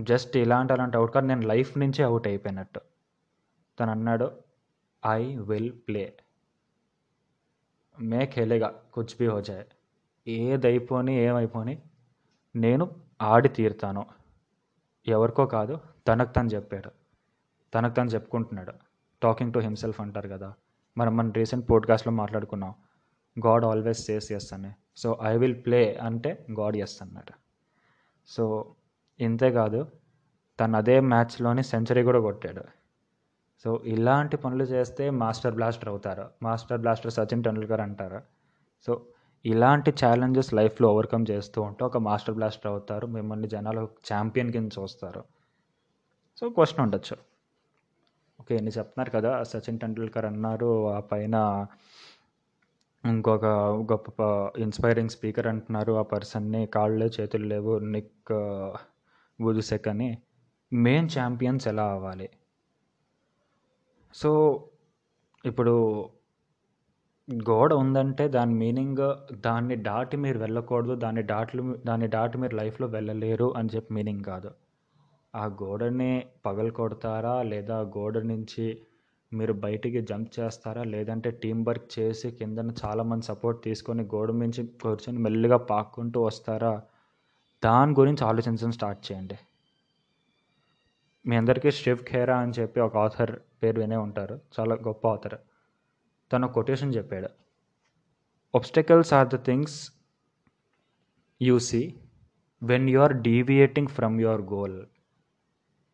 జస్ట్ 0.00 0.36
ఇలాంటి 0.36 0.72
అలాంటి 0.72 0.96
అవుట్ 0.96 1.12
కాదు 1.14 1.26
నేను 1.26 1.40
లైఫ్ 1.40 1.78
నుంచే 1.78 2.04
అవుట్ 2.04 2.26
అయిపోయినట్టు. 2.26 2.80
తను 3.80 3.90
అన్నాడు 3.90 4.30
ఐ 5.06 5.36
విల్ 5.36 5.72
ప్లే. 5.88 6.16
మే 8.00 8.26
ఖేలేగా 8.26 8.82
కుచ్ 8.92 9.14
భీ 9.18 9.26
హో 9.26 9.42
ఏదైపోని 10.28 11.14
ఏమైపోని 11.14 11.82
నేను 12.56 12.90
ఆడి 13.22 13.48
తీరుతాను. 13.48 14.06
ఎవరికో 15.06 15.46
కాదు 15.46 15.80
తనకు 16.08 16.32
తను 16.32 16.48
చెప్పాడు. 16.48 16.90
తనకు 17.74 17.94
తను 17.94 18.08
చెప్పుకుంటున్నాడు. 18.08 18.72
టాకింగ్ 19.22 19.52
టు 19.52 19.58
హిమ్సెల్ఫ్ 19.58 20.00
అంటారు 20.00 20.28
కదా. 20.28 20.54
మనం 20.98 21.16
మన 21.16 21.30
రీసెంట్ 21.30 21.70
పోడ్కాస్ట్లో 21.70 22.12
మాట్లాడుకున్నాం. 22.12 22.74
గాడ్ 23.46 23.64
ఆల్వేస్ 23.64 24.04
సేస్ 24.04 24.32
ఎస్ 24.32 24.52
అని. 24.52 24.70
సో 24.96 25.18
ఐ 25.22 25.36
విల్ 25.36 25.54
ప్లే 25.54 25.94
అంటే 25.94 26.46
గాడ్ 26.60 26.76
ఎస్ 26.76 27.02
అన్నాడు. 27.02 27.32
సో 28.26 28.74
ఇంతేకాదు 29.20 29.86
తను 30.60 30.76
అదే 30.76 31.00
మ్యాచ్లోని 31.00 31.62
సెంచరీ 31.62 32.02
కూడా 32.02 32.20
కొట్టాడు. 32.20 32.62
సో 33.64 33.82
ఇలాంటి 33.84 34.36
పనులు 34.36 34.64
చేస్తే 34.64 35.10
మాస్టర్ 35.10 35.54
బ్లాస్టర్ 35.54 35.88
అవుతారు. 35.88 36.30
మాస్టర్ 36.42 36.80
బ్లాస్టర్ 36.80 37.12
సచిన్ 37.12 37.44
టెండూల్కర్ 37.44 37.80
అంటారు. 37.80 38.22
సో 38.86 39.06
ఇలాంటి 39.48 39.90
ఛాలెంజెస్ 40.04 40.54
లైఫ్లో 40.54 40.88
ఓవర్కమ్ 40.94 41.24
చేస్తూ 41.30 41.62
ఉంటే 41.62 41.84
ఒక 41.84 41.96
మాస్టర్ 41.96 42.34
బ్లాస్టర్ 42.34 42.66
అవుతారు. 42.66 43.06
మిమ్మల్ని 43.06 43.48
జనాలు 43.48 43.88
ఛాంపియన్ 44.12 44.52
కింద 44.52 44.70
చూస్తారు. 44.78 45.24
సో 46.36 46.48
క్వశ్చన్ 46.48 46.80
ఉండొచ్చు. 46.80 47.16
ఓకే 48.40 48.54
నేను 48.56 48.78
చెప్తున్నారు 48.78 49.10
కదా. 49.10 49.42
సచిన్ 49.42 49.78
టెండూల్కర్ 49.78 50.24
అన్నారు 50.24 50.70
ఆ 50.90 51.00
పైన 51.00 51.66
ఇంకొక 53.04 53.46
గొప్ప 53.92 54.20
ఇన్స్పైరింగ్ 54.58 55.08
స్పీకర్ 55.08 55.46
అంటున్నారు 55.46 55.92
ఆ 55.92 56.02
పర్సన్ని 56.02 56.66
కాళ్ళు 56.66 57.04
చేతులు 57.20 57.46
లేవు 57.46 57.78
నిక్ 57.78 58.32
బుదుసెక్ 59.40 59.88
అని. 59.88 60.18
మెయిన్ 60.72 61.08
ఛాంపియన్స్ 61.18 61.68
ఎలా 61.68 61.86
అవ్వాలి? 61.92 62.28
సో 64.14 64.30
ఇప్పుడు 65.44 65.74
గోడ 67.28 67.74
ఉందంటే 67.74 68.28
దాని 68.28 68.54
మీనింగ్ 68.54 69.00
దాన్ని 69.36 69.76
దాటి 69.76 70.16
మీరు 70.16 70.38
వెళ్ళకూడదు 70.38 70.94
దాన్ని 70.94 71.22
దాటి 71.22 71.58
దాన్ని 71.86 72.08
దాటి 72.08 72.38
మీరు 72.38 72.54
లైఫ్లో 72.56 72.86
వెళ్ళలేరు 72.86 73.54
అని 73.56 73.68
చెప్పి 73.76 73.94
మీనింగ్ 73.94 74.24
కాదు. 74.24 74.50
ఆ 75.34 75.46
గోడని 75.46 76.26
పగలు 76.46 76.70
కొడతారా? 76.70 77.42
లేదా 77.42 77.80
గోడ 77.80 78.18
నుంచి 78.18 78.80
మీరు 79.32 79.52
బయటికి 79.52 80.00
జంప్ 80.00 80.40
చేస్తారా? 80.40 80.84
లేదంటే 80.84 81.30
టీం 81.30 81.64
వర్క్ 81.64 81.98
చేసి 81.98 82.30
కిందన 82.30 82.72
చాలామంది 82.84 83.24
సపోర్ట్ 83.24 83.64
తీసుకొని 83.64 84.02
గోడ 84.02 84.30
నుంచి 84.32 84.66
కూర్చొని 84.82 85.18
మెల్లిగా 85.18 85.56
పాక్కుంటూ 85.56 86.22
వస్తారా? 86.22 86.82
దాని 87.64 87.92
గురించి 87.92 88.24
ఆలోచించడం 88.24 88.70
స్టార్ట్ 88.70 89.12
చేయండి. 89.12 89.38
మీ 91.26 91.36
అందరికీ 91.36 91.70
శివ్ 91.70 91.98
ఖేరా 91.98 92.38
అని 92.38 92.52
చెప్పి 92.60 92.80
ఒక 92.80 92.96
ఆథర్ 92.96 93.36
పేరు 93.62 93.80
వినే 93.80 93.96
ఉంటారు. 93.96 94.40
చాలా 94.60 94.74
గొప్ప 94.74 95.08
ఆథర్. 95.08 95.38
తన 96.32 96.46
కొటేషన్ 96.46 96.94
చెప్పాడు. 96.94 97.28
Obstacles 98.54 99.14
are 99.14 99.28
the 99.28 99.36
things 99.36 99.92
you 101.42 101.58
see 101.58 101.94
when 102.62 102.90
you 102.90 103.00
are 103.00 103.12
deviating 103.12 103.88
from 103.88 104.20
your 104.20 104.42
goal 104.42 104.86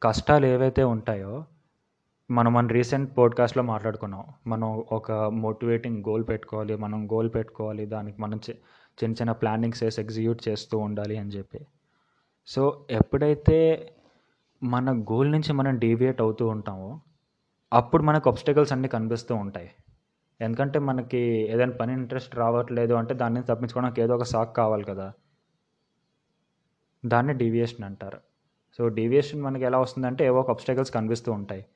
కష్టాలు 0.03 0.47
ఏవైతే 0.47 0.83
ఉంటాయో 0.83 1.45
మనం 2.31 2.53
మన 2.53 2.67
రీసెంట్ 2.67 3.19
పోడ్కాస్ట్లో 3.19 3.62
మాట్లాడుకున్నాం. 3.62 4.25
మనం 4.47 4.85
ఒక 4.93 5.12
మోటివేటింగ్ 5.12 6.05
గోల్ 6.09 6.25
పెట్టుకోవాలి 6.29 6.76
మనం 6.76 7.07
గోల్ 7.07 7.31
పెట్టుకోవాలి 7.35 7.87
దానికి 7.87 8.23
మనం 8.23 8.41
చి- 8.50 8.57
చిన్న 9.05 9.14
చిన్న 9.14 9.33
ప్లానింగ్స్ 9.33 9.83
వేసి 9.83 10.00
ఎగ్జిక్యూట్ 10.00 10.49
చేస్తూ 10.49 10.79
ఉండాలి 10.79 11.17
అని 11.17 11.31
చెప్పి. 11.31 11.67
సో 12.47 12.87
ఎప్పుడైతే 12.91 13.88
మన 14.62 14.93
గోల్ 14.93 15.33
నుంచి 15.33 15.53
మనం 15.53 15.79
డీవియేట్ 15.79 16.23
అవుతూ 16.23 16.47
ఉంటామో 16.47 17.00
అప్పుడు 17.73 18.03
మనకు 18.03 18.31
ఆబ్స్టకల్స్ 18.31 18.73
అన్నీ 18.73 18.88
కనిపిస్తూ 18.88 19.35
ఉంటాయి. 19.35 19.71
ఎందుకంటే 20.41 20.79
మనకి 20.79 21.19
ఏదైనా 21.50 21.73
పని 21.73 21.93
ఇంట్రెస్ట్ 21.93 22.37
రావట్లేదు 22.37 22.95
అంటే 22.95 23.14
దాన్ని 23.14 23.43
తప్పించుకోవడానికి 23.43 24.03
ఏదో 24.03 24.14
ఒక 24.14 24.23
సాక్ 24.23 24.57
కావాలి 24.57 24.85
కదా. 24.85 25.12
దాన్ని 27.07 27.35
డీవియేషన్ 27.35 27.85
అంటారు. 27.85 28.21
సో 28.79 28.88
డీవియేషన్ 28.88 29.43
మనకి 29.43 29.64
ఎలా 29.64 29.79
వస్తుందంటే 29.79 30.26
ఏవో 30.26 30.41
ఒక 30.41 30.50
అబ్స్టకల్స్ 30.50 30.91
కనిపిస్తూ 30.91 31.33
ఉంటాయి. 31.33 31.67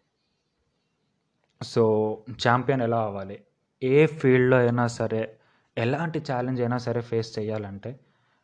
సో 1.63 2.15
ఛాంపియన్ 2.49 2.83
ఎలా 2.83 3.01
అవ్వాలి? 3.01 3.45
ఏ 3.83 4.07
ఫీల్డ్లో 4.07 4.57
అయినా 4.57 4.87
సరే 4.87 5.39
ఎలాంటి 5.79 6.23
ఛాలెంజ్ 6.33 6.61
అయినా 6.61 6.79
సరే 6.79 7.01
ఫేస్ 7.01 7.39
చేయాలంటే 7.39 8.01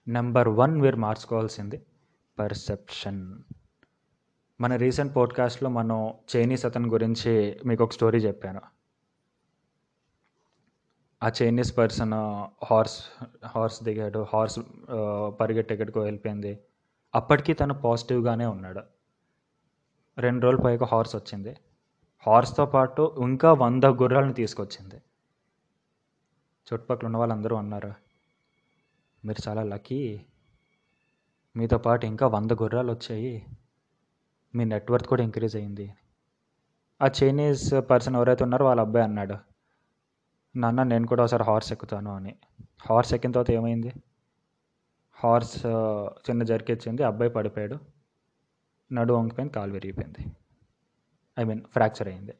నెంబర్ 0.08 0.48
వన్ 0.48 0.80
మీరు 0.80 0.96
మార్చుకోవాల్సింది 0.96 1.82
పర్సెప్షన్ 2.38 3.38
మన 4.60 4.76
రీసెంట్ 4.76 5.16
పోడ్కాస్ట్లో 5.16 5.70
మనం 5.70 6.14
చైనీస్ 6.36 6.66
అతని 6.66 6.88
గురించి 6.88 7.60
మీకు 7.66 7.84
ఒక 7.84 7.92
స్టోరీ 7.92 8.18
చెప్పాను. 8.18 8.60
ఆ 11.24 11.28
చైనీస్ 11.42 11.76
పర్సన్ 11.78 12.12
హార్స్ 12.64 12.96
హార్స్ 13.46 13.82
దిగాడు 13.82 14.26
హార్స్ 14.32 14.58
పరిగెట్టి 15.40 15.74
ఎక్కడికో 15.74 16.00
వెళ్ళిపోయింది. 16.00 16.52
అప్పటికి 17.14 17.52
తను 17.52 17.74
పాజిటివ్గానే 17.74 18.46
ఉన్నాడు. 18.46 18.82
రెండు 20.18 20.40
రోజులు 20.44 20.60
పైగా 20.62 20.86
హార్స్ 20.92 21.16
వచ్చింది. 21.16 21.52
హార్స్తో 22.26 22.66
పాటు 22.66 23.02
ఇంకా 23.22 23.52
వంద 23.52 23.84
గుర్రాలను 23.84 24.32
తీసుకొచ్చింది. 24.32 24.98
చుట్టుపక్కల 26.68 27.06
ఉన్న 27.06 27.16
వాళ్ళందరూ 27.16 27.56
అన్నారు 27.56 27.92
మీరు 29.24 29.48
చాలా 29.48 29.62
లక్కీ 29.62 30.20
మీతో 31.56 31.78
పాటు 31.78 32.06
ఇంకా 32.06 32.26
వంద 32.26 32.52
గుర్రాలు 32.62 32.92
వచ్చాయి. 32.92 33.46
మీ 34.54 34.64
నెట్వర్క్ 34.64 35.08
కూడా 35.08 35.22
ఇంక్రీజ్ 35.22 35.56
అయింది. 35.56 35.86
ఆ 37.02 37.06
చైనీస్ 37.18 37.66
పర్సన్ 37.90 38.16
ఎవరైతే 38.16 38.44
ఉన్నారో 38.44 38.66
వాళ్ళ 38.66 38.80
అబ్బాయి 38.80 39.06
అన్నాడు 39.06 39.53
నాన్న 40.56 40.82
నేను 40.82 41.06
కూడా 41.06 41.22
ఒకసారి 41.22 41.42
హార్స్ 41.42 41.72
ఎక్కుతాను 41.72 42.16
అని. 42.16 42.34
హార్స్ 42.90 43.14
ఎక్కిన 43.14 43.30
తర్వాత 43.30 43.50
ఏమైంది? 43.50 43.92
హార్స్ 45.12 45.66
చిన్న 46.30 46.42
జరికిచ్చింది 46.42 47.02
అబ్బాయి 47.02 47.30
పడిపోయాడు. 47.30 47.78
నడు 48.92 49.14
వంగిపోయింది 49.14 49.54
కాలు 49.54 49.72
విరిగిపోయింది. 49.72 50.32
ఐ 51.38 51.44
మీన్ 51.44 51.62
ఫ్రాక్చర్ 51.62 52.08
అయింది. 52.08 52.34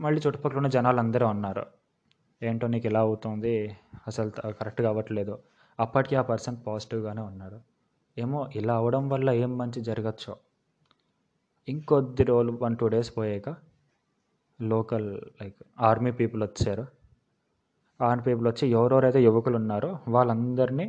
మళ్ళీ 0.00 0.22
చుట్టుపక్కల 0.26 0.56
ఉన్న 0.56 0.68
జనాలు 0.68 0.98
అందరూ 0.98 1.26
ఉన్నారు 1.26 1.66
ఏంటో 2.42 2.66
నీకు 2.66 2.86
ఇలా 2.86 3.00
అవుతుంది 3.00 3.76
అసలు 4.06 4.30
కరెక్ట్గా 4.52 4.88
అవ్వట్లేదు. 4.88 5.38
అప్పటికి 5.80 6.16
ఆ 6.16 6.22
పర్సన్ 6.22 6.56
పాజిటివ్గానే 6.66 7.22
ఉన్నాడు. 7.22 7.60
ఏమో 8.18 8.50
ఇలా 8.54 8.74
అవ్వడం 8.76 9.08
వల్ల 9.08 9.30
ఏం 9.30 9.58
మంచి 9.58 9.80
జరగచ్చో. 9.80 10.36
ఇంకొద్ది 11.68 12.24
రోజులు 12.24 12.58
వన్ 12.62 12.76
టూ 12.76 12.88
డేస్ 12.88 13.16
పోయాక 13.16 13.56
లోకల్ 14.62 15.20
లైక్ 15.42 15.56
ఆర్మీ 15.80 16.10
పీపుల్ 16.10 16.42
వచ్చారు. 16.42 16.97
ఆర్మీ 18.00 18.22
పీపుల్ 18.26 18.46
వచ్చి 18.48 18.64
ఎవరెవరైతే 18.68 19.20
యువకులు 19.22 19.56
ఉన్నారో 19.56 19.98
వాళ్ళందరినీ 20.08 20.86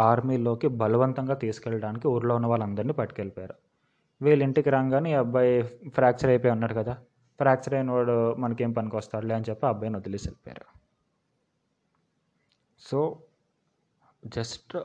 ఆర్మీలోకి 0.00 0.68
బలవంతంగా 0.68 1.34
తీసుకెళ్ళడానికి 1.34 2.08
ఊర్లో 2.08 2.34
ఉన్న 2.34 2.46
వాళ్ళందరినీ 2.46 2.92
పట్టుకెళ్ళిపోయారు. 2.92 3.56
వీళ్ళ 4.22 4.42
ఇంటికి 4.42 4.70
రాగానే 4.70 5.10
ఈ 5.10 5.14
అబ్బాయి 5.14 5.62
ఫ్రాక్చర్ 5.88 6.30
అయిపోయి 6.30 6.52
ఉన్నాడు 6.52 6.74
కదా 6.74 6.94
ఫ్రాక్చర్ 7.40 7.74
అయిన 7.74 7.90
వాడు 7.90 8.34
మనకేం 8.34 8.72
పనికి 8.72 8.96
వస్తాడులే 8.96 9.34
అని 9.34 9.44
చెప్పి 9.50 9.66
అబ్బాయిని 9.66 9.96
వదిలేసి 9.98 10.28
వెళ్ళిపోయారు. 10.28 10.66
సో 12.80 13.18
జస్ట్ 14.26 14.76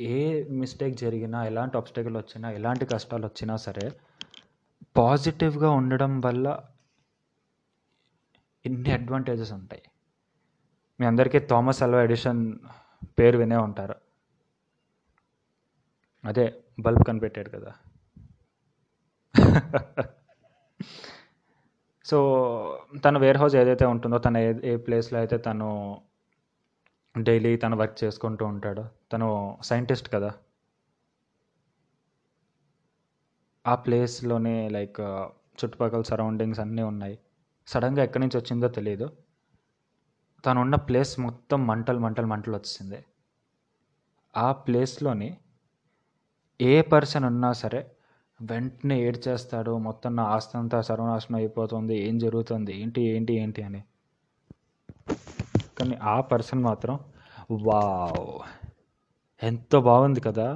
ఏ 0.00 0.44
మిస్టేక్ 0.50 0.96
జరిగినా 0.96 1.44
ఎలాంటి 1.44 1.76
ఆబ్స్టకల్ 1.76 2.16
వచ్చినా 2.16 2.50
ఎలాంటి 2.50 2.86
కష్టాలు 2.86 3.26
వచ్చినా 3.26 3.56
సరే 3.56 3.92
పాజిటివ్గా 4.96 5.70
ఉండడం 5.70 6.20
వల్ల 6.20 6.60
ఎన్ని 8.66 8.92
అడ్వాంటేజెస్ 8.92 9.52
ఉంటాయి. 9.52 9.82
మీ 11.00 11.06
అందరికీ 11.06 11.38
థామస్ 11.38 11.82
అల్వా 11.82 12.02
ఎడిషన్ 12.02 12.40
పేరు 13.18 13.38
వినే 13.38 13.56
ఉంటారు. 13.56 13.94
అదే 16.24 16.44
బల్బ్ 16.80 17.04
కనిపెట్టాడు 17.06 17.50
కదా. 17.50 17.72
సో 22.04 22.18
తన 23.04 23.18
వేర్ 23.18 23.38
హౌస్ 23.38 23.54
ఏదైతే 23.54 23.84
ఉంటుందో 23.84 24.18
తన 24.18 24.36
ఏ 24.36 24.54
ఏ 24.64 24.76
ప్లేస్లో 24.76 25.18
అయితే 25.18 25.36
తను 25.38 25.68
డైలీ 27.18 27.56
తను 27.56 27.76
వర్క్ 27.76 28.04
చేసుకుంటూ 28.04 28.46
ఉంటాడో 28.46 28.84
తను 29.12 29.28
సైంటిస్ట్ 29.62 30.08
కదా. 30.14 30.30
ఆ 33.64 33.74
ప్లేస్లోనే 33.74 34.68
లైక్ 34.68 35.00
చుట్టుపక్కల 35.60 36.02
సరౌండింగ్స్ 36.02 36.60
అన్నీ 36.60 36.82
ఉన్నాయి. 36.82 37.16
సడన్గా 37.68 38.02
ఎక్కడి 38.04 38.22
నుంచి 38.24 38.38
వచ్చిందో 38.38 38.68
తెలియదు 38.68 39.06
తను 40.44 40.60
ఉన్న 40.60 40.76
ప్లేస్ 40.86 41.12
మొత్తం 41.20 41.60
మంటలు 41.66 42.00
మంటలు 42.00 42.26
మంటలు 42.26 42.54
వచ్చింది 42.56 43.00
ఆ 44.34 44.48
ప్లేస్లోని 44.64 45.30
ఏ 46.60 46.74
పర్సన్ 46.92 47.24
ఉన్నా 47.24 47.50
సరే 47.60 47.80
వెంటనే 48.40 48.96
ఏడ్ 49.06 49.18
చేస్తాడు 49.26 49.72
మొత్తం 49.86 50.12
నా 50.16 50.24
ఆస్తి 50.34 50.54
అంతా 50.58 50.78
సర్వనాశనం 50.80 51.36
అయిపోతుంది 51.36 51.94
ఏం 52.06 52.18
జరుగుతుంది 52.18 52.72
ఏంటి 52.80 53.00
ఏంటి 53.12 53.32
ఏంటి 53.36 53.60
అని. 53.62 53.80
కానీ 55.78 55.94
ఆ 56.06 56.16
పర్సన్ 56.30 56.62
మాత్రం 56.62 56.96
వావ్ 57.64 58.26
ఎంతో 59.42 59.78
బాగుంది 59.86 60.20
కదా 60.20 60.48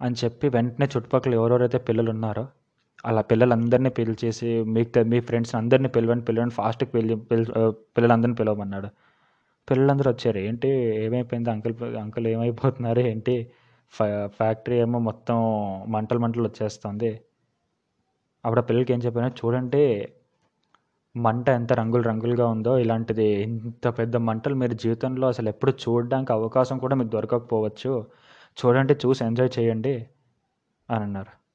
అని 0.00 0.16
చెప్పి 0.22 0.46
వెంటనే 0.48 0.86
చుట్టుపక్కల 0.86 1.34
ఎవరెవరైతే 1.34 1.78
పిల్లలు 1.86 2.10
ఉన్నారో 2.10 2.44
అలా 3.04 3.22
పిల్లలందరినీ 3.22 3.90
పిలిచేసి 3.90 4.62
మీకు 4.62 5.02
మీ 5.02 5.20
ఫ్రెండ్స్ 5.20 5.54
అందరినీ 5.54 5.88
పిలవండి 5.88 6.24
పిలవండి 6.24 6.54
ఫాస్ట్కి 6.54 6.90
పిలి 6.90 7.16
పిల్లలందరినీ 7.70 8.34
పిలవమన్నాడు. 8.34 8.88
పిల్లలందరూ 9.70 10.10
వచ్చారు. 10.10 10.38
ఏంటి 10.38 10.68
ఏమైపోయింది? 11.04 11.50
అంకుల్ 11.50 11.96
అంకుల్ 11.96 12.26
ఏమైపోతున్నారు? 12.26 13.00
ఏంటి? 13.00 13.52
ఫ్యాక్టరీ 14.26 14.76
ఏమో 14.76 14.98
మొత్తం 14.98 15.36
మంటలు 15.88 16.18
మంటలు 16.18 16.42
వచ్చేస్తుంది. 16.42 17.20
అప్పుడు 18.44 18.60
ఆ 18.60 18.62
పిల్లలకి 18.62 18.92
ఏం 18.92 18.98
చెప్పాను 18.98 19.28
చూడండి 19.28 20.08
మంట 21.16 21.48
ఎంత 21.48 21.72
రంగులు 21.72 22.02
రంగులుగా 22.02 22.46
ఉందో 22.48 22.78
ఇలాంటిది 22.78 23.24
ఇంత 23.42 23.88
పెద్ద 23.88 24.16
మంటలు 24.16 24.54
మీరు 24.54 24.72
జీవితంలో 24.74 25.28
అసలు 25.28 25.48
ఎప్పుడు 25.48 25.70
చూడడానికి 25.70 26.32
అవకాశం 26.32 26.78
కూడా 26.78 26.94
మీకు 26.96 27.08
దొరకకపోవచ్చు. 27.08 28.06
చూడండి 28.58 28.94
చూసి 29.06 29.24
ఎంజాయ్ 29.24 29.58
చేయండి 29.58 30.06
అని 30.90 31.04
అన్నారు. 31.04 31.45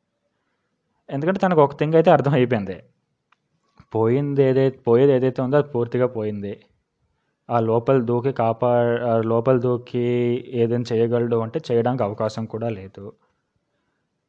ఎందుకంటే 1.12 1.39
తనకు 1.39 1.62
ఒక 1.62 1.74
థింగ్ 1.80 1.95
అయితే 1.95 2.12
అర్థం 2.12 2.34
అయిపోయింది. 2.34 2.84
పోయింది 3.95 4.43
ఏదైతే 4.43 4.78
పోయేది 4.78 5.13
ఏదైతే 5.13 5.41
ఉందో 5.41 5.58
అది 5.58 5.67
పూర్తిగా 5.67 6.08
పోయింది. 6.08 6.63
ఆ 7.50 7.60
లోపల 7.60 8.02
దూకి 8.02 8.32
కాపా 8.32 8.69
ఆ 9.12 9.21
లోపల 9.21 9.60
దూకి 9.60 10.06
ఏదైనా 10.54 10.84
చేయగలడు 10.93 11.36
అంటే 11.36 11.62
చేయడానికి 11.71 12.04
అవకాశం 12.04 12.45
కూడా 12.45 12.69
లేదు. 12.69 13.13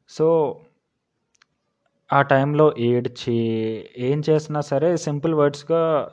సో 0.08 0.60
ఆ 2.12 2.22
టైంలో 2.22 2.74
ఏడ్చి 2.78 3.36
ఏం 3.98 4.22
చేసినా 4.30 4.60
సరే 4.60 4.96
సింపుల్ 4.96 5.34
వర్డ్స్గా 5.34 6.10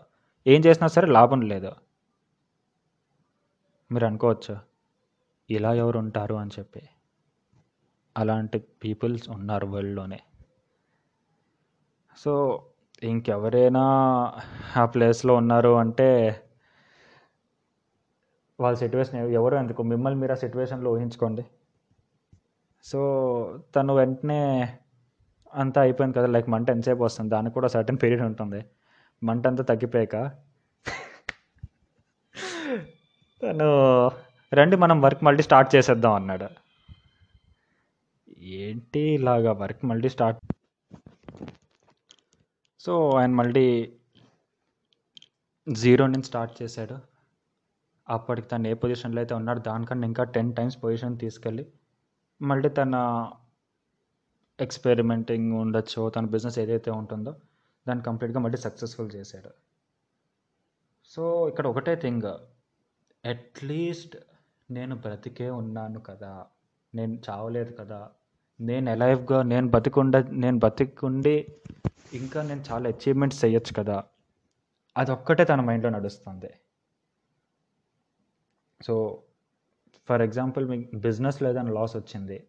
ఏం 0.48 0.62
చేసినా 0.66 0.88
సరే 0.88 1.08
లాభం 1.08 1.42
లేదు. 1.42 1.72
మీరు 3.92 4.06
అనుకోవచ్చు 4.06 4.58
ఇలా 5.50 5.74
ఎవరు 5.74 6.00
ఉంటారు 6.00 6.36
అని 6.36 6.52
చెప్పి. 6.60 6.82
అలాంటి 8.18 8.58
పీపుల్స్ 8.84 9.30
ఉన్నారు 9.30 9.68
వరల్డ్లోనే. 9.68 10.20
సో 12.24 12.64
ఇంకెవరైనా 13.04 13.84
ఆ 14.78 14.86
ప్లేస్లో 14.86 15.36
ఉన్నారు 15.36 15.70
అంటే 15.70 16.42
వాళ్ళ 18.60 18.78
సిట్యువేషన్ 18.78 19.30
ఎవరు 19.30 19.56
ఎందుకు? 19.56 19.84
మిమ్మల్ని 19.84 20.20
మీరు 20.20 20.32
ఆ 20.32 20.36
సిచ్యువేషన్లో 20.36 20.92
ఊహించుకోండి. 20.92 21.46
సో 22.84 23.00
తను 23.76 23.96
వెంటనే 23.96 24.42
అంతా 25.54 25.82
అయిపోయింది 25.82 26.18
కదా 26.18 26.28
లైక్ 26.28 26.50
మంట 26.50 26.70
ఎంతసేపు 26.70 27.04
వస్తుంది 27.04 27.30
దానికి 27.30 27.54
కూడా 27.54 27.68
సర్టన్ 27.68 27.98
పీరియడ్ 28.04 28.22
ఉంటుంది. 28.22 28.66
మంట 29.24 29.48
అంతా 29.48 29.64
తగ్గిపోయాక. 29.64 30.32
తను 33.44 34.08
రండి 34.54 34.76
మనం 34.76 35.02
వర్క్ 35.02 35.24
మళ్ళీ 35.24 35.44
స్టార్ట్ 35.44 35.76
చేసేద్దాం 35.76 36.14
అన్నాడు. 36.14 36.48
ఏంటి 38.42 39.00
ఇలాగా 39.00 39.52
వర్క్ 39.52 39.86
మళ్ళీ 39.86 40.10
స్టార్ట్ 40.10 40.54
సో 42.80 42.94
ఆయన 43.10 43.32
మళ్ళీ 43.32 43.66
జీరో 45.68 46.08
నుంచి 46.08 46.24
స్టార్ట్ 46.24 46.54
చేశాడు. 46.62 46.98
అప్పటికి 48.10 48.48
తను 48.48 48.68
ఏ 48.68 48.74
పొజిషన్లో 48.74 49.20
అయితే 49.22 49.34
ఉన్నాడో 49.34 49.62
దానికన్నా 49.62 50.08
ఇంకా 50.08 50.24
టెన్ 50.36 50.56
టైమ్స్ 50.56 50.78
పొజిషన్ 50.84 51.18
తీసుకెళ్ళి 51.20 51.66
మళ్ళీ 52.42 52.70
తన 52.70 52.96
ఎక్స్పెరిమెంటింగ్ 54.60 55.52
ఉండొచ్చు 55.54 56.10
తన 56.10 56.26
బిజినెస్ 56.26 56.60
ఏదైతే 56.60 56.92
ఉంటుందో 56.92 57.34
దాన్ని 57.88 58.04
కంప్లీట్గా 58.04 58.40
మళ్ళీ 58.40 58.58
సక్సెస్ఫుల్ 58.58 59.12
చేశాడు. 59.16 59.52
సో 61.06 61.50
ఇక్కడ 61.50 61.68
ఒకటే 61.68 61.96
థింగ్ 61.96 62.30
అట్లీస్ట్ 63.26 64.16
నేను 64.72 64.96
బ్రతికే 64.96 65.50
ఉన్నాను 65.50 66.00
కదా 66.00 66.46
నేను 66.96 67.22
చావలేదు 67.30 67.72
కదా 67.74 68.00
నేను 68.62 68.90
ఎలైవ్గా 68.90 69.44
నేను 69.44 69.68
బతికుండ 69.70 70.18
నేను 70.18 70.60
బతికుండి 70.60 71.56
ఇంకా 72.14 72.44
నేను 72.44 72.64
చాలా 72.72 72.90
అచీవ్మెంట్స్ 72.90 73.46
చేయొచ్చు 73.46 73.74
కదా. 73.74 74.04
అదొక్కటే 74.98 75.44
తన 75.44 75.62
మైండ్లో 75.62 75.90
నడుస్తుంది. 75.90 76.50
సో 78.82 79.22
ఫర్ 80.10 80.22
ఎగ్జాంపుల్ 80.22 80.70
మీకు 80.70 80.96
బిజినెస్లో 80.96 81.50
ఏదైనా 81.50 81.72
లాస్ 81.72 81.96
వచ్చింది. 81.96 82.48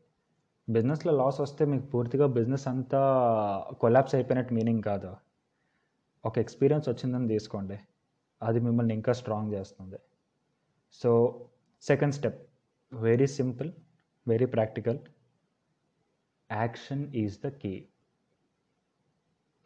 బిజినెస్లో 0.71 1.13
లాస్ 1.17 1.41
వస్తే 1.41 1.65
మీకు 1.65 1.87
పూర్తిగా 1.87 2.27
బిజినెస్ 2.27 2.69
అంతా 2.69 3.01
కొలాప్స్ 3.81 4.15
అయిపోయినట్టు 4.15 4.55
మీనింగ్ 4.55 4.83
కాదు. 4.83 5.17
ఒక 6.25 6.39
ఎక్స్పీరియన్స్ 6.39 6.89
వచ్చిందని 6.89 7.29
తీసుకోండి. 7.29 7.79
అది 8.43 8.61
మిమ్మల్ని 8.61 8.95
ఇంకా 8.95 9.13
స్ట్రాంగ్ 9.13 9.53
చేస్తుంది. 9.53 9.97
So 10.93 11.41
second 11.83 12.15
step 12.15 12.51
very 12.93 13.27
simple 13.27 13.73
very 14.29 14.47
practical 14.47 14.99
action 16.53 17.15
is 17.15 17.41
the 17.41 17.49
key. 17.49 17.89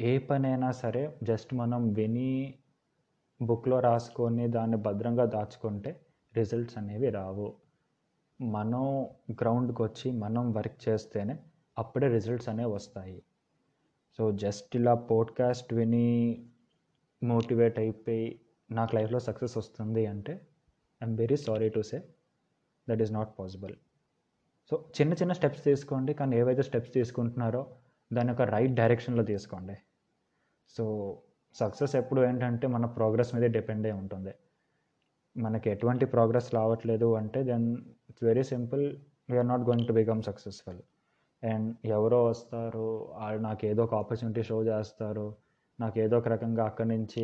ఏ 0.01 0.19
పనైనా 0.19 0.71
సరే 0.71 1.19
జస్ట్ 1.23 1.55
మనం 1.55 1.93
విని 1.93 2.59
బుక్లో 3.43 3.81
రాసుకొని 3.81 4.49
దాన్ని 4.49 4.77
భద్రంగా 4.77 5.25
దాచుకుంటే 5.25 6.07
రిజల్ట్స్ 6.37 6.79
అనేవి 6.79 7.11
రావు. 7.11 7.57
మనం 8.41 9.05
గ్రౌండ్కి 9.33 9.83
వచ్చి 9.83 10.11
మనం 10.11 10.53
వర్క్ 10.53 10.89
చేస్తేనే 10.89 11.43
అప్పుడే 11.79 12.09
రిజల్ట్స్ 12.09 12.49
అనేవి 12.49 12.71
వస్తాయి. 12.71 13.23
సో 14.19 14.33
జస్ట్ 14.33 14.77
ఇలా 14.77 14.95
పోడ్కాస్ట్ 14.95 15.75
విని 15.75 16.47
మోటివేట్ 17.23 17.79
అయిపోయి 17.79 18.41
నాకు 18.71 18.95
లైఫ్లో 18.95 19.19
సక్సెస్ 19.19 19.57
వస్తుంది 19.57 20.07
అంటే 20.07 20.33
I'm 21.03 21.17
very 21.17 21.37
sorry 21.37 21.69
to 21.69 21.81
say 21.81 22.09
that 22.89 23.03
is 23.03 23.13
not 23.13 23.39
possible. 23.39 23.75
So 24.71 24.75
చిన్న 24.97 25.13
చిన్న 25.21 25.33
స్టెప్స్ 25.39 25.65
తీసుకోండి. 25.65 26.13
కానీ 26.21 26.35
ఏవైతే 26.41 26.63
స్టెప్స్ 26.69 26.93
తీసుకుంటున్నారో 26.99 27.63
దాని 28.11 28.31
యొక్క 28.33 28.43
రైట్ 28.55 28.75
డైరెక్షన్లో 28.81 29.25
తీసుకోండి. 29.33 29.77
సో 30.77 30.85
సక్సెస్ 31.55 31.95
ఎప్పుడు 32.01 32.21
ఏంటంటే 32.29 32.67
మన 32.77 32.85
ప్రోగ్రెస్ 32.99 33.31
మీదే 33.35 33.49
డిపెండ్ 33.57 33.87
అయి 33.89 33.97
ఉంటుంది. 34.03 34.33
మనకి 35.37 35.69
ఎటువంటి 35.75 36.05
ప్రోగ్రెస్ 36.15 36.49
రావట్లేదు 36.55 37.09
అంటే 37.21 37.39
then 37.51 37.67
it's 38.11 38.25
very 38.31 38.45
simple 38.53 38.85
we are 39.31 39.49
not 39.53 39.65
going 39.69 39.87
to 39.89 39.95
become 40.01 40.21
successful 40.29 40.81
and 41.43 41.69
ఎవరో 41.97 42.19
వస్తారు 42.25 42.87
వాళ్ళు 43.21 43.41
నాకు 43.49 43.63
ఏదో 43.71 43.81
ఒక 43.87 43.95
ఆపర్చునిటీ 44.03 44.43
షో 44.49 44.59
చేస్తారు. 44.71 45.27
నాకు 45.79 45.97
ఏదో 46.05 46.15
ఒక 46.21 46.29
రకంగా 46.35 46.63
అక్కడి 46.71 46.89
నుంచి 46.89 47.23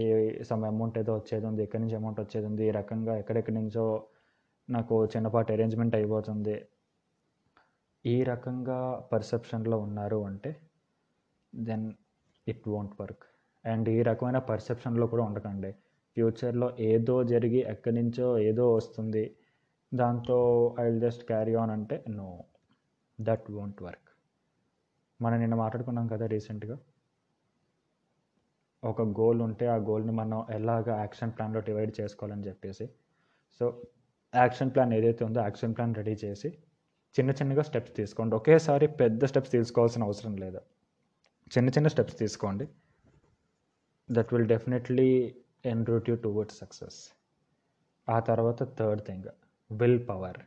సమ్ 0.49 0.65
అమౌంట్ 0.71 0.97
ఏదో 1.03 1.13
వచ్చేది 1.19 1.47
ఉంది 1.51 1.63
ఎక్కడి 1.67 1.83
నుంచి 1.83 1.97
అమౌంట్ 2.01 2.21
వచ్చేది 2.21 2.47
ఉంది. 2.51 2.63
ఈ 2.69 2.73
రకంగా 2.81 3.13
ఎక్కడెక్కడి 3.23 3.57
నుంచో 3.61 3.85
నాకు 4.69 4.95
చిన్నపాటి 5.13 5.53
అరేంజ్మెంట్ 5.57 5.95
అయిపోతుంది. 6.01 6.57
ఈ 8.05 8.17
రకంగా 8.23 8.79
పర్సెప్షన్లో 9.13 9.77
ఉన్నారు 9.79 10.19
అంటే 10.25 10.51
then 11.53 11.87
it 12.47 12.69
won't 12.69 12.95
work 13.01 13.25
and 13.65 13.89
ఈ 13.89 13.99
రకమైన 14.03 14.39
పర్సెప్షన్లో 14.51 15.07
కూడా 15.07 15.25
ఉండకండి. 15.25 15.71
ఫ్యూచర్లో 16.17 16.69
ఏదో 16.91 17.17
జరిగి 17.25 17.61
ఎక్కడి 17.73 17.97
నుంచో 18.03 18.29
ఏదో 18.39 18.65
వస్తుంది 18.75 19.25
దాంతో 19.93 20.39
I 20.81 20.85
will 20.85 21.01
just 21.01 21.25
carry 21.25 21.55
on 21.55 21.71
అంటే 21.71 22.05
నో 22.09 22.29
దట్ 23.19 23.51
వోంట్ 23.51 23.83
వర్క్ 23.83 24.09
మనం 25.21 25.39
నిన్న 25.41 25.55
మాట్లాడుకున్నాం 25.55 26.07
కదా 26.07 26.27
రీసెంట్గా. 26.27 26.77
ఒక 28.83 29.03
గోల్ 29.21 29.41
ఉంటే 29.43 29.67
ఆ 29.67 29.77
గోల్ని 29.89 30.13
మనం 30.13 30.39
ఎలాగ 30.51 30.89
యాక్షన్ 31.03 31.33
ప్లాన్లో 31.37 31.61
డివైడ్ 31.61 31.93
చేసుకోవాలని 32.01 32.45
చెప్పేసి. 32.49 32.87
సో 33.61 33.65
యాక్షన్ 34.33 34.71
ప్లాన్ 34.75 34.93
ఏదైతే 34.99 35.23
ఉందో 35.25 35.41
యాక్షన్ 35.41 35.75
ప్లాన్ 35.77 35.95
రెడీ 35.95 36.15
చేసి 36.25 36.51
చిన్న 37.19 37.31
చిన్నగా 37.31 37.63
స్టెప్స్ 37.63 37.97
తీసుకోండి. 37.97 38.37
ఒకేసారి 38.37 38.87
పెద్ద 38.87 39.25
స్టెప్స్ 39.25 39.53
తీసుకోవాల్సిన 39.53 40.03
అవసరం 40.03 40.37
లేదు. 40.37 40.61
చిన్న 41.57 41.69
చిన్న 41.69 41.89
స్టెప్స్ 41.89 42.19
తీసుకోండి. 42.19 42.69
That 44.11 44.35
will 44.35 44.47
definitely 44.47 45.35
en route 45.67 46.11
you 46.11 46.17
towards 46.17 46.59
success 46.59 46.99
ఆ 48.09 48.21
తర్వాత 48.21 48.63
థర్డ్ 48.79 49.03
థింగ్ 49.03 49.25
విల్ 49.73 50.09
పవర్ 50.09 50.39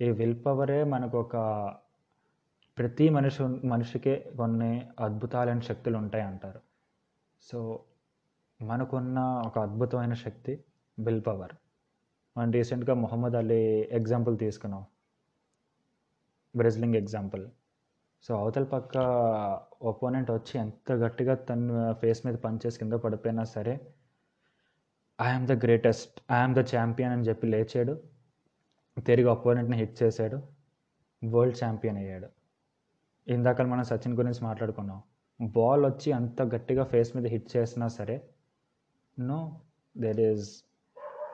ఈ 0.00 0.10
విల్ 0.10 0.44
పవరే 0.46 0.84
మనకు 0.84 1.20
ఒక 1.20 1.36
ప్రతి 2.78 3.08
మనిషి 3.08 3.42
మనిషికే 3.42 4.32
కొన్ని 4.36 4.88
అద్భుతాలైన 5.00 5.60
శక్తులు 5.60 5.96
ఉంటాయి 5.96 6.24
అంటారు. 6.24 6.60
సో 7.42 7.84
మనకున్న 8.62 9.18
ఒక 9.46 9.58
అద్భుతమైన 9.58 10.14
శక్తి 10.14 10.64
విల్ 10.98 11.22
పవర్ 11.26 11.54
మనం 12.38 12.50
రీసెంట్గా 12.50 12.94
మొహమ్మద్ 12.94 13.34
అలీ 13.34 13.62
ఎగ్జాంపుల్ 13.98 14.38
తీసుకున్నాం. 14.38 14.84
బ్రెజ్లింగ్ 16.56 16.94
ఎగ్జాంపుల్ 16.94 17.48
సో 18.22 18.36
అవతల 18.36 18.64
పక్క 18.64 18.98
ఒపోనెంట్ 19.82 20.30
వచ్చి 20.30 20.60
ఎంత 20.60 20.92
గట్టిగా 20.92 21.34
తన 21.34 21.92
ఫేస్ 21.92 22.26
మీద 22.26 22.34
పనిచేసి 22.34 22.78
కింద 22.78 22.92
పడిపోయినా 22.92 23.44
సరే 23.44 23.74
I'm 25.20 25.46
the 25.46 25.52
greatest 25.52 26.20
I'm 26.32 26.54
the 26.54 26.58
champion 26.58 27.12
అని 27.12 27.22
చెప్పి 27.22 27.46
లేచాడు. 27.46 28.02
తిరిగి 29.06 29.28
ఒపోనెంట్ని 29.28 29.76
హిట్ 29.76 30.02
చేశాడు. 30.02 30.42
వరల్డ్ 31.24 31.64
ఛాంపియన్ 31.64 31.98
అయ్యాడు. 31.98 32.28
ఇందాక 33.26 33.62
మనం 33.62 33.84
సచిన్ 33.84 34.14
గురించి 34.14 34.40
మాట్లాడుకున్నాం. 34.42 35.02
బాల్ 35.40 35.84
వచ్చి 35.84 36.12
అంత 36.12 36.42
గట్టిగా 36.42 36.84
ఫేస్ 36.84 37.16
మీద 37.16 37.26
హిట్ 37.26 37.56
చేసినా 37.56 37.88
సరే 37.88 38.16
నో 39.18 39.60
దెర్ 39.96 40.20
ఈజ్ 40.20 40.64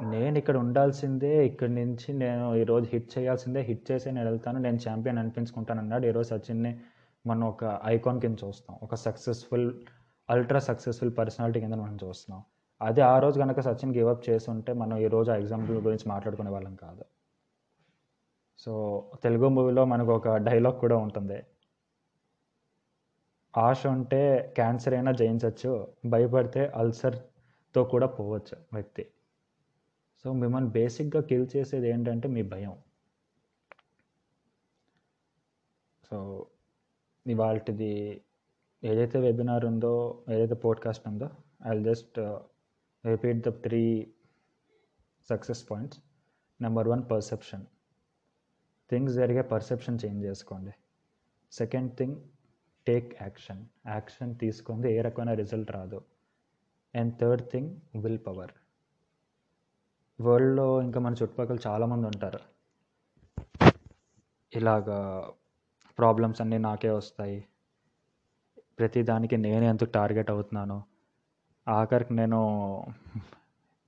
నేను 0.03 0.39
ఇక్కడ 0.39 0.57
ఉండాల్సిందే 0.57 1.47
ఇక్కడి 1.47 1.75
నుంచి 1.75 2.13
నేను 2.13 2.55
ఈరోజు 2.55 2.89
హిట్ 2.93 3.19
చేయాల్సిందే 3.19 3.61
హిట్ 3.61 3.91
చేసి 3.91 4.11
నేను 4.11 4.31
వెళ్తాను 4.31 4.59
నేను 4.59 4.77
ఛాంపియన్ 4.77 5.19
అనిపించుకుంటాను 5.19 5.81
అన్నాడు. 5.81 6.07
ఈరోజు 6.07 6.29
సచిన్ని 6.29 6.81
మనం 7.27 7.45
ఒక 7.49 7.81
ఐకాన్ 7.85 8.21
కింద 8.21 8.37
చూస్తాం. 8.45 8.79
ఒక 8.83 8.95
సక్సెస్ఫుల్ 8.95 9.75
అల్ట్రా 10.31 10.59
సక్సెస్ఫుల్ 10.59 11.13
పర్సనాలిటీ 11.19 11.61
కింద 11.61 11.75
మనం 11.75 11.99
చూస్తున్నాం. 12.05 12.45
అదే 12.83 13.03
ఆ 13.03 13.19
రోజు 13.19 13.41
కనుక 13.41 13.61
సచిన్ 13.61 13.95
గివప్ 13.97 14.31
చేసి 14.31 14.51
ఉంటే 14.51 14.73
మనం 14.73 14.97
ఈరోజు 14.99 15.31
ఆ 15.31 15.37
ఎగ్జాంపుల్ 15.37 15.79
గురించి 15.79 16.09
మాట్లాడుకునే 16.09 16.51
వాళ్ళం 16.51 16.75
కాదు. 16.75 17.05
సో 18.59 19.05
తెలుగు 19.23 19.49
మూవీలో 19.49 19.85
మనకు 19.85 20.13
ఒక 20.13 20.37
డైలాగ్ 20.37 20.81
కూడా 20.81 20.97
ఉంటుంది. 20.97 21.43
ఆశ 23.59 23.87
ఉంటే 23.87 24.53
క్యాన్సర్ 24.57 24.95
అయినా 24.95 25.13
జయించవచ్చు 25.13 25.89
భయపడితే 26.07 26.67
అల్సర్తో 26.67 27.85
కూడా 27.85 28.07
పోవచ్చు 28.07 28.57
వ్యక్తి. 28.73 29.07
సో 30.25 30.33
మిమ్మల్ని 30.33 30.71
బేసిక్గా 30.71 31.23
కిల్ 31.23 31.47
చేసేది 31.57 31.89
ఏంటంటే 31.89 32.29
మీ 32.29 32.43
భయం. 32.43 32.79
సో 36.05 36.47
ఇవాళది 37.27 38.23
ఏదైతే 38.85 39.21
వెబినార్ 39.21 39.65
ఉందో 39.65 40.25
ఏదైతే 40.31 40.55
పోడ్కాస్ట్ 40.55 41.09
ఉందో 41.09 41.31
I 41.67 41.83
just 41.83 42.19
repeat 43.07 43.49
the 43.49 43.49
three 43.49 44.13
success 45.31 45.71
points 45.71 46.01
number 46.61 46.89
one 46.89 47.11
perception 47.11 47.67
things 48.91 49.15
జరిగే 49.15 49.43
పర్సెప్షన్ 49.43 49.99
చేంజ్ 50.05 50.25
చేసుకోండి. 50.25 50.73
Second 51.53 51.97
thing 51.97 52.17
take 52.87 53.23
action 53.23 53.67
action 53.87 54.39
తీసుకుంది 54.39 54.93
ఏ 54.93 55.01
రకమైన 55.01 55.35
రిజల్ట్ 55.35 55.73
రాదు. 55.73 56.03
And 56.95 57.19
third 57.19 57.51
thing 57.51 57.77
will 58.03 58.19
power 58.27 58.51
వరల్డ్లో 60.21 60.83
ఇంకా 60.83 61.01
మన 61.01 61.13
చుట్టుపక్కల 61.13 61.59
చాలామంది 61.67 62.07
ఉంటారు. 62.07 62.39
ఇలాగా 64.57 65.29
ప్రాబ్లమ్స్ 65.99 66.41
అన్నీ 66.41 66.59
నాకే 66.59 66.91
వస్తాయి. 66.91 67.45
ప్రతిదానికి 68.79 69.37
నేనే 69.37 69.67
ఎందుకు 69.69 69.91
టార్గెట్ 69.91 70.31
అవుతున్నాను. 70.31 70.83
ఆఖరికి 71.69 72.15
నేను 72.15 72.41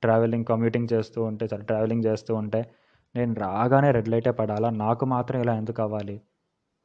ట్రావెలింగ్ 0.03 0.45
కమ్యూటింగ్ 0.45 0.88
చేస్తూ 0.92 1.23
ఉంటే 1.23 1.49
సరే 1.49 1.62
ట్రావెలింగ్ 1.62 2.05
చేస్తూ 2.05 2.35
ఉంటే 2.35 2.75
నేను 3.16 3.35
రాగానే 3.35 3.90
రెడ్ 3.90 4.09
లైటే 4.09 4.31
పడాలా? 4.31 4.71
నాకు 4.71 5.07
మాత్రం 5.07 5.40
ఇలా 5.40 5.57
ఎందుకు 5.57 5.83
అవ్వాలి? 5.83 6.23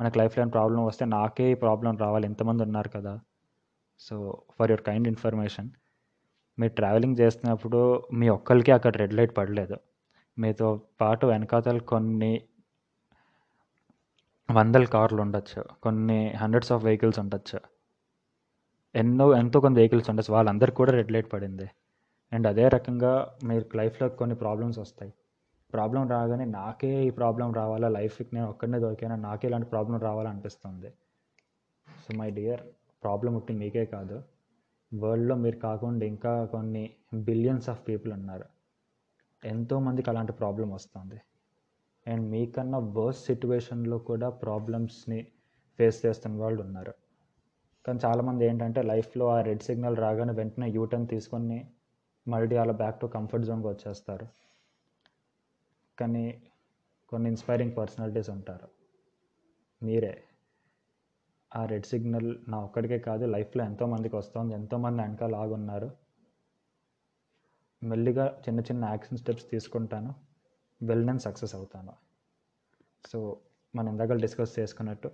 మనకు 0.01 0.17
లైఫ్లో 0.17 0.43
లైన్ 0.43 0.53
ప్రాబ్లం 0.53 0.85
వస్తే 0.85 1.05
నాకే 1.05 1.51
ఈ 1.51 1.53
ప్రాబ్లం 1.53 1.97
రావాలి. 1.97 2.25
ఎంతమంది 2.25 2.63
ఉన్నారు 2.63 2.89
కదా. 2.89 3.19
So 3.99 4.41
for 4.59 4.71
your 4.71 4.83
kind 4.83 5.07
information. 5.07 5.69
మీరు 6.59 6.73
ట్రావెలింగ్ 6.73 7.15
చేస్తున్నప్పుడు 7.19 8.03
మీ 8.13 8.29
ఒక్కరికి 8.29 8.71
అక్కడ 8.71 8.97
రెడ్ 8.97 9.13
లైట్ 9.13 9.37
పడలేదు. 9.37 9.77
మీతో 10.39 10.81
పాటు 11.01 11.25
వెనకాతలు 11.25 11.79
కొన్ని 11.79 12.41
వందల 14.51 14.83
కార్లు 14.85 15.21
ఉండొచ్చు. 15.21 15.63
కొన్ని 15.83 16.33
హండ్రెడ్స్ 16.33 16.71
ఆఫ్ 16.71 16.85
వెహికల్స్ 16.85 17.19
ఉండొచ్చు. 17.19 17.59
ఎన్నో 18.95 19.35
ఎంతో 19.35 19.59
కొన్ని 19.59 19.79
వెహికల్స్ 19.79 20.09
ఉండొచ్చు. 20.09 20.33
వాళ్ళందరికీ 20.33 20.75
కూడా 20.75 20.91
రెడ్ 20.91 21.11
లైట్ 21.11 21.33
పడింది. 21.33 21.69
అండ్ 22.33 22.47
అదే 22.47 22.67
రకంగా 22.67 23.37
మీరు 23.43 23.77
లైఫ్లో 23.77 24.09
కొన్ని 24.09 24.35
ప్రాబ్లమ్స్ 24.35 24.79
వస్తాయి. 24.79 25.13
ప్రాబ్లం 25.73 26.09
రాగానే 26.09 26.45
నాకే 26.45 27.05
ఈ 27.05 27.09
ప్రాబ్లం 27.09 27.53
రావాలా? 27.53 27.89
లైఫ్కి 27.89 28.35
నేను 28.35 28.49
ఒక్కడనే 28.49 28.79
దొరికైనా? 28.79 29.15
నాకే 29.15 29.47
ఇలాంటి 29.47 29.67
ప్రాబ్లం 29.67 29.99
రావాలనిపిస్తుంది. 29.99 30.89
సో 31.87 32.17
మై 32.17 32.31
డియర్ 32.31 32.61
ప్రాబ్లం 33.03 33.35
ఒకటి 33.35 33.53
మీకే 33.53 33.85
కాదు. 33.85 34.23
వరల్డ్లో 34.93 35.35
మీరు 35.35 35.55
కాకుండా 35.55 36.05
ఇంకా 36.05 36.45
కొన్ని 36.45 36.93
బిలియన్స్ 37.13 37.69
ఆఫ్ 37.69 37.87
పీపుల్ 37.87 38.13
ఉన్నారు. 38.13 38.45
ఎంతోమందికి 39.43 40.09
అలాంటి 40.09 40.33
ప్రాబ్లం 40.33 40.71
వస్తుంది. 40.71 41.21
అండ్ 42.07 42.29
మీకన్నా 42.29 42.77
వర్స్ట్ 42.77 43.25
సిచ్యువేషన్లో 43.25 43.97
కూడా 43.97 44.29
ప్రాబ్లమ్స్ని 44.29 45.27
ఫేస్ 45.77 46.05
చేస్తున్న 46.05 46.37
వాళ్ళు 46.37 46.61
ఉన్నారు. 46.61 46.93
కానీ 47.85 47.99
చాలామంది 48.05 48.45
ఏంటంటే 48.45 48.81
లైఫ్లో 48.81 49.27
ఆ 49.27 49.41
రెడ్ 49.41 49.61
సిగ్నల్ 49.61 49.97
రాగానే 49.97 50.33
వెంటనే 50.33 50.69
యూటర్న్ 50.69 51.07
తీసుకొని 51.07 51.67
మళ్ళీ 52.27 52.55
అలా 52.55 52.73
బ్యాక్ 52.73 53.01
టు 53.01 53.05
కంఫర్ట్ 53.05 53.45
జోన్కి 53.45 53.67
వచ్చేస్తారు. 53.67 54.27
కానీ 55.99 56.43
కొన్ని 57.09 57.29
ఇన్స్పైరింగ్ 57.29 57.77
పర్సనాలిటీస్ 57.77 58.29
ఉంటారు. 58.29 58.67
మీరే. 59.85 60.23
ఆ 61.55 61.65
రెడ్ 61.65 61.85
సిగ్నల్ 61.85 62.37
నా 62.47 62.59
ఒక్కడికే 62.59 62.99
కాదు 62.99 63.25
లైఫ్లో 63.25 63.63
ఎంతోమందికి 63.63 64.15
వస్తుంది. 64.15 64.53
ఎంతోమంది 64.53 65.01
వెనకాల 65.01 65.35
ఆగున్నారు. 65.35 65.91
మెల్లిగా 67.83 68.41
చిన్న 68.49 68.59
చిన్న 68.59 68.85
యాక్షన్ 68.85 69.17
స్టెప్స్ 69.17 69.49
తీసుకుంటాను. 69.49 70.15
వెల్ 70.83 71.05
నేను 71.05 71.17
సక్సెస్ 71.17 71.55
అవుతాను. 71.55 71.93
సో 73.07 73.39
మనం 73.75 73.89
ఇందాక 73.89 74.13
డిస్కస్ 74.13 74.59
చేసుకున్నట్టు 74.59 75.11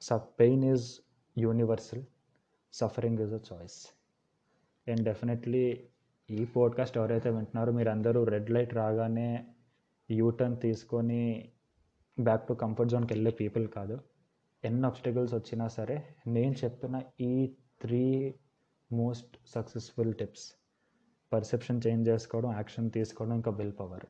స 0.00 0.12
pain 0.12 0.64
is 0.64 1.00
universal 1.38 2.04
suffering 2.72 3.18
is 3.18 3.32
a 3.32 3.38
choice. 3.52 3.86
And 4.88 5.00
definitely 5.00 5.88
ఈ 6.30 6.44
పోడ్కాస్ట్ 6.44 6.98
ఎవరైతే 6.98 7.30
వింటున్నారో 7.30 7.72
మీరు 7.72 7.90
అందరూ 7.90 8.24
రెడ్ 8.24 8.50
లైట్ 8.50 8.74
రాగానే 8.74 9.46
యూటర్న్ 10.10 10.60
తీసుకొని 10.60 11.52
బ్యాక్ 12.20 12.48
టు 12.48 12.52
కంఫర్ట్ 12.52 12.92
జోన్కి 12.92 13.12
వెళ్ళే 13.12 13.30
పీపుల్ 13.30 13.68
కాదు. 13.68 14.00
ఎన్ని 14.64 14.86
అబ్స్టకల్స్ 14.86 15.34
వచ్చినా 15.34 15.66
సరే 15.68 15.96
నేను 16.26 16.54
చెప్పిన 16.64 16.96
ఈ 17.20 17.34
three 17.82 18.34
most 18.90 19.34
successful 19.46 20.12
tips 20.14 20.46
perception 21.32 21.80
change 21.86 22.08
చేసుకోవడం 22.08 22.52
యాక్షన్ 22.52 22.90
తీసుకోవడం 22.90 23.34
ఇంకా 23.34 23.50
విల్ 23.50 23.74
పవర్ 23.80 24.06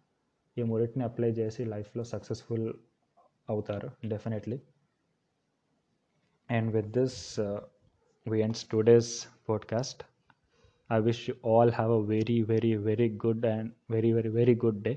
ఈ 0.57 0.63
మూడింటిని 0.63 1.05
అప్లై 1.05 1.31
చేసి 1.31 1.65
లైఫ్లో 1.65 2.05
సక్సెస్ఫుల్ 2.05 2.69
అవుతారు 3.49 3.91
definitely 4.07 4.59
and 6.51 6.71
with 6.73 6.91
this 6.99 7.21
we 8.27 8.39
ends 8.43 8.65
today's 8.65 9.13
podcast 9.49 10.03
I 10.91 10.99
wish 11.01 11.23
you 11.31 11.35
all 11.51 11.73
have 11.73 11.93
a 11.93 12.03
very 12.07 12.43
very 12.43 12.73
very 12.77 13.09
good 13.27 13.47
and 13.47 13.71
very 13.91 14.13
very 14.13 14.31
very 14.31 14.55
good 14.55 14.83
day 14.83 14.93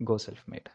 go 0.00 0.16
self 0.18 0.44
made 0.50 0.68